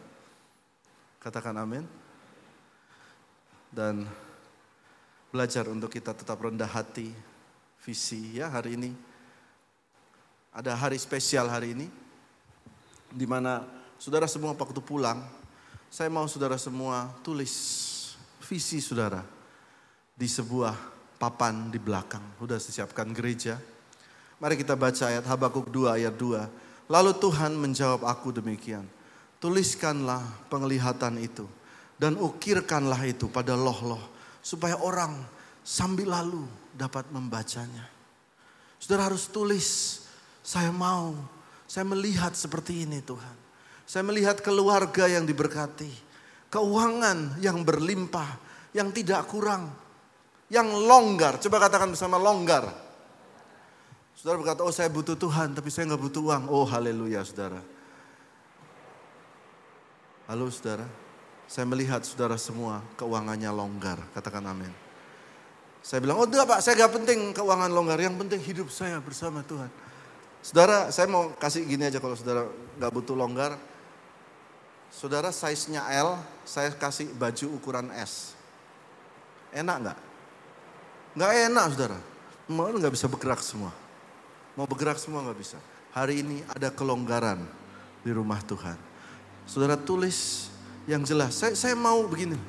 Katakan 1.17 1.55
amin. 1.57 1.87
Dan 3.71 4.05
belajar 5.31 5.65
untuk 5.71 5.89
kita 5.89 6.13
tetap 6.13 6.37
rendah 6.37 6.69
hati, 6.69 7.09
visi 7.81 8.37
ya 8.37 8.51
hari 8.51 8.75
ini. 8.77 8.91
Ada 10.53 10.75
hari 10.75 10.99
spesial 10.99 11.47
hari 11.47 11.73
ini 11.77 12.08
di 13.13 13.25
mana 13.25 13.65
saudara 13.97 14.29
semua 14.29 14.53
waktu 14.53 14.81
pulang, 14.81 15.21
saya 15.89 16.07
mau 16.07 16.29
saudara 16.29 16.55
semua 16.55 17.09
tulis 17.25 17.53
visi 18.45 18.77
saudara 18.79 19.25
di 20.13 20.25
sebuah 20.29 20.73
papan 21.17 21.73
di 21.73 21.77
belakang. 21.81 22.23
Sudah 22.39 22.57
disiapkan 22.57 23.09
gereja. 23.11 23.59
Mari 24.39 24.55
kita 24.55 24.79
baca 24.79 25.11
ayat 25.11 25.25
Habakuk 25.27 25.67
2 25.67 25.99
ayat 25.99 26.15
2. 26.15 26.89
Lalu 26.89 27.11
Tuhan 27.19 27.53
menjawab 27.59 28.07
aku 28.07 28.31
demikian. 28.31 28.87
Tuliskanlah 29.39 30.23
penglihatan 30.51 31.19
itu 31.19 31.47
dan 31.99 32.15
ukirkanlah 32.15 32.99
itu 33.07 33.27
pada 33.27 33.55
loh-loh 33.55 33.99
supaya 34.39 34.79
orang 34.79 35.19
sambil 35.63 36.11
lalu 36.11 36.43
dapat 36.75 37.07
membacanya. 37.11 37.87
Saudara 38.79 39.11
harus 39.11 39.27
tulis, 39.27 39.67
saya 40.39 40.71
mau 40.71 41.15
saya 41.69 41.85
melihat 41.85 42.33
seperti 42.33 42.89
ini 42.89 42.97
Tuhan. 43.05 43.37
Saya 43.85 44.01
melihat 44.01 44.41
keluarga 44.41 45.05
yang 45.05 45.29
diberkati. 45.29 45.93
Keuangan 46.49 47.37
yang 47.37 47.61
berlimpah. 47.61 48.41
Yang 48.73 48.89
tidak 49.01 49.29
kurang. 49.29 49.69
Yang 50.49 50.65
longgar. 50.81 51.37
Coba 51.37 51.69
katakan 51.69 51.93
bersama 51.93 52.17
longgar. 52.17 52.65
Saudara 54.17 54.41
berkata, 54.41 54.65
oh 54.65 54.73
saya 54.73 54.89
butuh 54.89 55.13
Tuhan 55.13 55.53
tapi 55.53 55.69
saya 55.69 55.93
nggak 55.93 56.01
butuh 56.09 56.21
uang. 56.25 56.43
Oh 56.49 56.65
haleluya 56.65 57.21
saudara. 57.21 57.61
Halo 60.25 60.49
saudara. 60.49 60.89
Saya 61.45 61.69
melihat 61.69 62.01
saudara 62.01 62.37
semua 62.41 62.81
keuangannya 62.97 63.49
longgar. 63.53 64.01
Katakan 64.17 64.41
amin. 64.49 64.73
Saya 65.85 66.01
bilang, 66.01 66.17
oh 66.17 66.25
enggak 66.25 66.49
pak, 66.49 66.59
saya 66.65 66.81
gak 66.81 66.97
penting 66.97 67.29
keuangan 67.31 67.69
longgar. 67.69 68.01
Yang 68.01 68.25
penting 68.25 68.41
hidup 68.41 68.67
saya 68.73 68.97
bersama 68.99 69.45
Tuhan. 69.45 69.88
Saudara, 70.39 70.87
saya 70.89 71.07
mau 71.11 71.35
kasih 71.35 71.67
gini 71.67 71.83
aja 71.83 71.99
kalau 71.99 72.15
saudara 72.15 72.47
nggak 72.79 72.91
butuh 72.95 73.15
longgar. 73.15 73.59
Saudara 74.89 75.29
size-nya 75.29 75.85
L, 75.99 76.17
saya 76.47 76.71
kasih 76.73 77.11
baju 77.13 77.59
ukuran 77.59 77.91
S. 77.93 78.33
Enak 79.51 79.75
nggak? 79.83 79.99
Nggak 81.19 81.31
enak 81.51 81.65
saudara. 81.75 81.99
Mau 82.49 82.71
nggak 82.71 82.93
bisa 82.95 83.05
bergerak 83.11 83.43
semua. 83.43 83.69
Mau 84.55 84.65
bergerak 84.65 84.97
semua 84.97 85.21
nggak 85.27 85.39
bisa. 85.39 85.59
Hari 85.93 86.23
ini 86.23 86.41
ada 86.49 86.71
kelonggaran 86.71 87.43
di 88.01 88.11
rumah 88.15 88.39
Tuhan. 88.41 88.77
Saudara 89.43 89.75
tulis 89.75 90.49
yang 90.87 91.03
jelas. 91.03 91.35
Saya, 91.35 91.53
saya 91.53 91.75
mau 91.75 92.01
begini. 92.07 92.39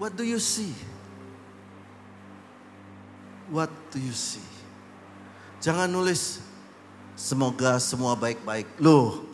What 0.00 0.16
do 0.18 0.24
you 0.26 0.42
see? 0.42 0.74
What 3.52 3.70
do 3.92 4.00
you 4.00 4.16
see? 4.16 4.53
Jangan 5.64 5.88
nulis 5.88 6.44
semoga 7.16 7.80
semua 7.80 8.12
baik-baik. 8.12 8.84
Loh. 8.84 9.24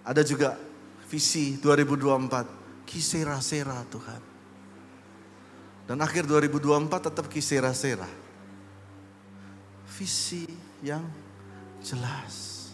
Ada 0.00 0.24
juga 0.24 0.56
visi 1.12 1.60
2024 1.60 2.88
kisera-sera 2.88 3.84
Tuhan. 3.92 4.22
Dan 5.84 6.00
akhir 6.00 6.24
2024 6.24 7.12
tetap 7.12 7.28
kisera-sera. 7.28 8.08
Visi 9.92 10.48
yang 10.80 11.04
jelas. 11.84 12.72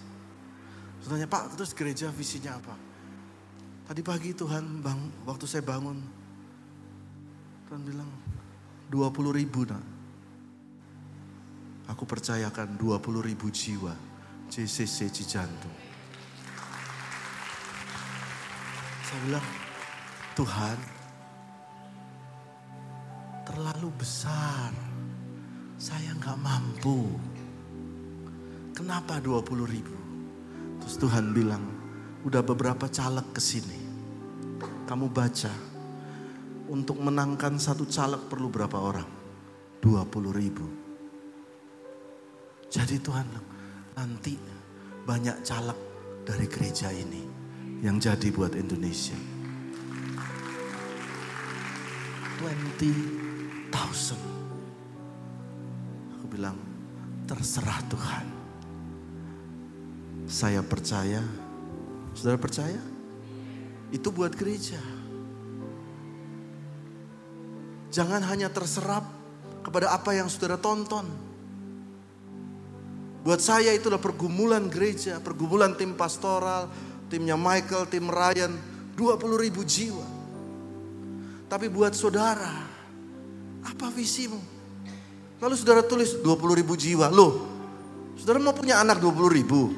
Sebenarnya 1.03 1.27
Pak, 1.27 1.59
terus 1.59 1.75
gereja 1.75 2.15
visinya 2.15 2.55
apa? 2.55 2.79
Tadi 3.91 4.07
pagi 4.07 4.31
Tuhan 4.39 4.87
bang, 4.87 5.01
waktu 5.27 5.51
saya 5.51 5.67
bangun, 5.67 5.99
Tuhan 7.67 7.83
bilang 7.83 8.11
20 8.87 9.35
ribu 9.35 9.67
nak 9.67 9.98
Aku 11.89 12.05
percayakan 12.05 12.77
20 12.77 13.25
ribu 13.25 13.49
jiwa 13.49 13.97
JCC 14.53 15.09
Cijantung. 15.09 15.73
Saya 19.09 19.21
bilang, 19.25 19.47
Tuhan 20.37 20.79
terlalu 23.49 23.89
besar. 23.97 24.71
Saya 25.81 26.13
nggak 26.13 26.37
mampu. 26.37 27.09
Kenapa 28.77 29.17
20 29.19 29.65
ribu? 29.65 29.97
Terus 30.85 31.01
Tuhan 31.01 31.33
bilang, 31.33 31.65
udah 32.29 32.45
beberapa 32.45 32.85
caleg 32.85 33.25
ke 33.33 33.41
sini. 33.41 33.81
Kamu 34.85 35.09
baca, 35.09 35.53
untuk 36.69 37.01
menangkan 37.01 37.57
satu 37.57 37.89
caleg 37.89 38.29
perlu 38.29 38.53
berapa 38.53 38.77
orang? 38.77 39.09
20 39.81 40.37
ribu. 40.37 40.78
Jadi 42.69 43.01
Tuhan 43.01 43.25
nanti 43.97 44.37
banyak 45.09 45.41
caleg 45.41 45.79
dari 46.29 46.45
gereja 46.45 46.93
ini 46.93 47.25
yang 47.81 47.97
jadi 47.97 48.29
buat 48.29 48.53
Indonesia. 48.53 49.17
20,000. 52.39 53.73
Aku 56.15 56.27
bilang, 56.31 56.55
terserah 57.27 57.81
Tuhan. 57.89 58.27
Saya 60.29 60.61
percaya. 60.61 61.25
Saudara 62.13 62.39
percaya? 62.39 62.79
Itu 63.91 64.13
buat 64.13 64.37
gereja. 64.37 64.79
Jangan 67.89 68.21
hanya 68.29 68.53
terserap 68.53 69.09
kepada 69.65 69.91
apa 69.97 70.13
yang 70.13 70.29
saudara 70.29 70.61
tonton. 70.61 71.28
Buat 73.29 73.45
saya 73.45 73.77
itulah 73.77 74.01
pergumulan 74.01 74.73
gereja, 74.73 75.21
pergumulan 75.21 75.77
tim 75.77 75.93
pastoral, 75.93 76.65
timnya 77.13 77.37
Michael, 77.37 77.85
tim 77.85 78.09
Ryan, 78.09 78.57
20 78.97 79.45
ribu 79.45 79.69
jiwa. 79.69 80.09
Tapi 81.45 81.69
buat 81.69 81.93
saudara, 81.93 82.49
apa 83.61 83.87
visimu? 83.93 84.41
Lalu 85.45 85.55
saudara 85.61 85.85
tulis 85.85 86.17
20 86.25 86.25
ribu 86.57 86.73
jiwa. 86.73 87.13
Loh, 87.13 87.45
saudara 88.17 88.41
mau 88.41 88.57
punya 88.57 88.81
anak 88.81 88.97
20 88.97 89.29
ribu? 89.29 89.77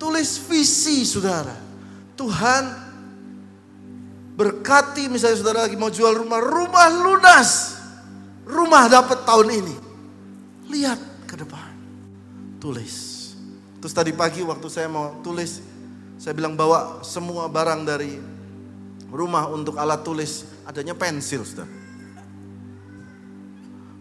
Tulis 0.00 0.40
visi 0.48 1.04
saudara. 1.04 1.60
Tuhan 2.16 2.72
berkati 4.32 5.12
misalnya 5.12 5.36
saudara 5.44 5.68
lagi 5.68 5.76
mau 5.76 5.92
jual 5.92 6.24
rumah, 6.24 6.40
rumah 6.40 6.88
lunas. 6.88 7.76
Rumah 8.48 8.88
dapat 8.88 9.28
tahun 9.28 9.48
ini. 9.60 9.76
Lihat 10.72 11.28
ke 11.28 11.36
depan 11.36 11.65
tulis. 12.58 12.94
Terus 13.80 13.92
tadi 13.92 14.12
pagi 14.16 14.40
waktu 14.42 14.66
saya 14.66 14.88
mau 14.88 15.20
tulis, 15.20 15.62
saya 16.16 16.32
bilang 16.32 16.56
bawa 16.56 17.04
semua 17.04 17.46
barang 17.46 17.84
dari 17.84 18.18
rumah 19.12 19.46
untuk 19.52 19.76
alat 19.76 20.00
tulis, 20.02 20.48
adanya 20.66 20.96
pensil, 20.96 21.44
sudah. 21.44 21.68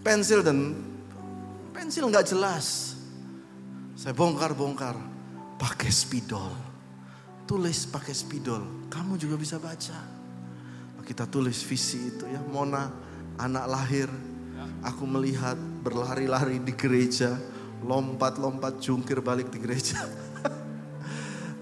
Pensil 0.02 0.46
dan 0.46 0.74
pensil 1.76 2.08
nggak 2.10 2.30
jelas. 2.30 2.98
Saya 3.96 4.12
bongkar-bongkar, 4.12 4.96
pakai 5.58 5.90
spidol. 5.90 6.52
Tulis 7.46 7.86
pakai 7.86 8.14
spidol, 8.14 8.90
kamu 8.90 9.22
juga 9.22 9.38
bisa 9.38 9.62
baca. 9.62 10.18
Kita 11.06 11.30
tulis 11.30 11.62
visi 11.62 12.10
itu 12.10 12.26
ya, 12.26 12.42
Mona 12.42 12.90
anak 13.38 13.66
lahir, 13.70 14.10
aku 14.82 15.06
melihat 15.06 15.54
berlari-lari 15.86 16.58
di 16.58 16.74
gereja, 16.74 17.38
lompat-lompat 17.86 18.82
jungkir 18.82 19.22
balik 19.22 19.54
di 19.54 19.62
gereja. 19.62 20.02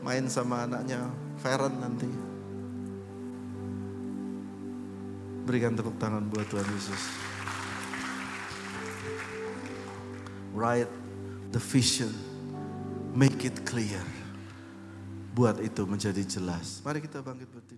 main 0.03 0.27
sama 0.27 0.67
anaknya 0.67 1.07
Feren 1.39 1.79
nanti. 1.79 2.07
Berikan 5.43 5.75
tepuk 5.75 5.99
tangan 5.99 6.23
buat 6.27 6.47
Tuhan 6.47 6.63
Yesus. 6.71 7.03
Write 10.55 10.91
the 11.51 11.59
vision, 11.59 12.13
make 13.11 13.43
it 13.43 13.67
clear. 13.67 14.03
Buat 15.33 15.59
itu 15.65 15.83
menjadi 15.89 16.21
jelas. 16.23 16.79
Mari 16.85 17.01
kita 17.01 17.25
bangkit 17.25 17.49
berdiri. 17.49 17.72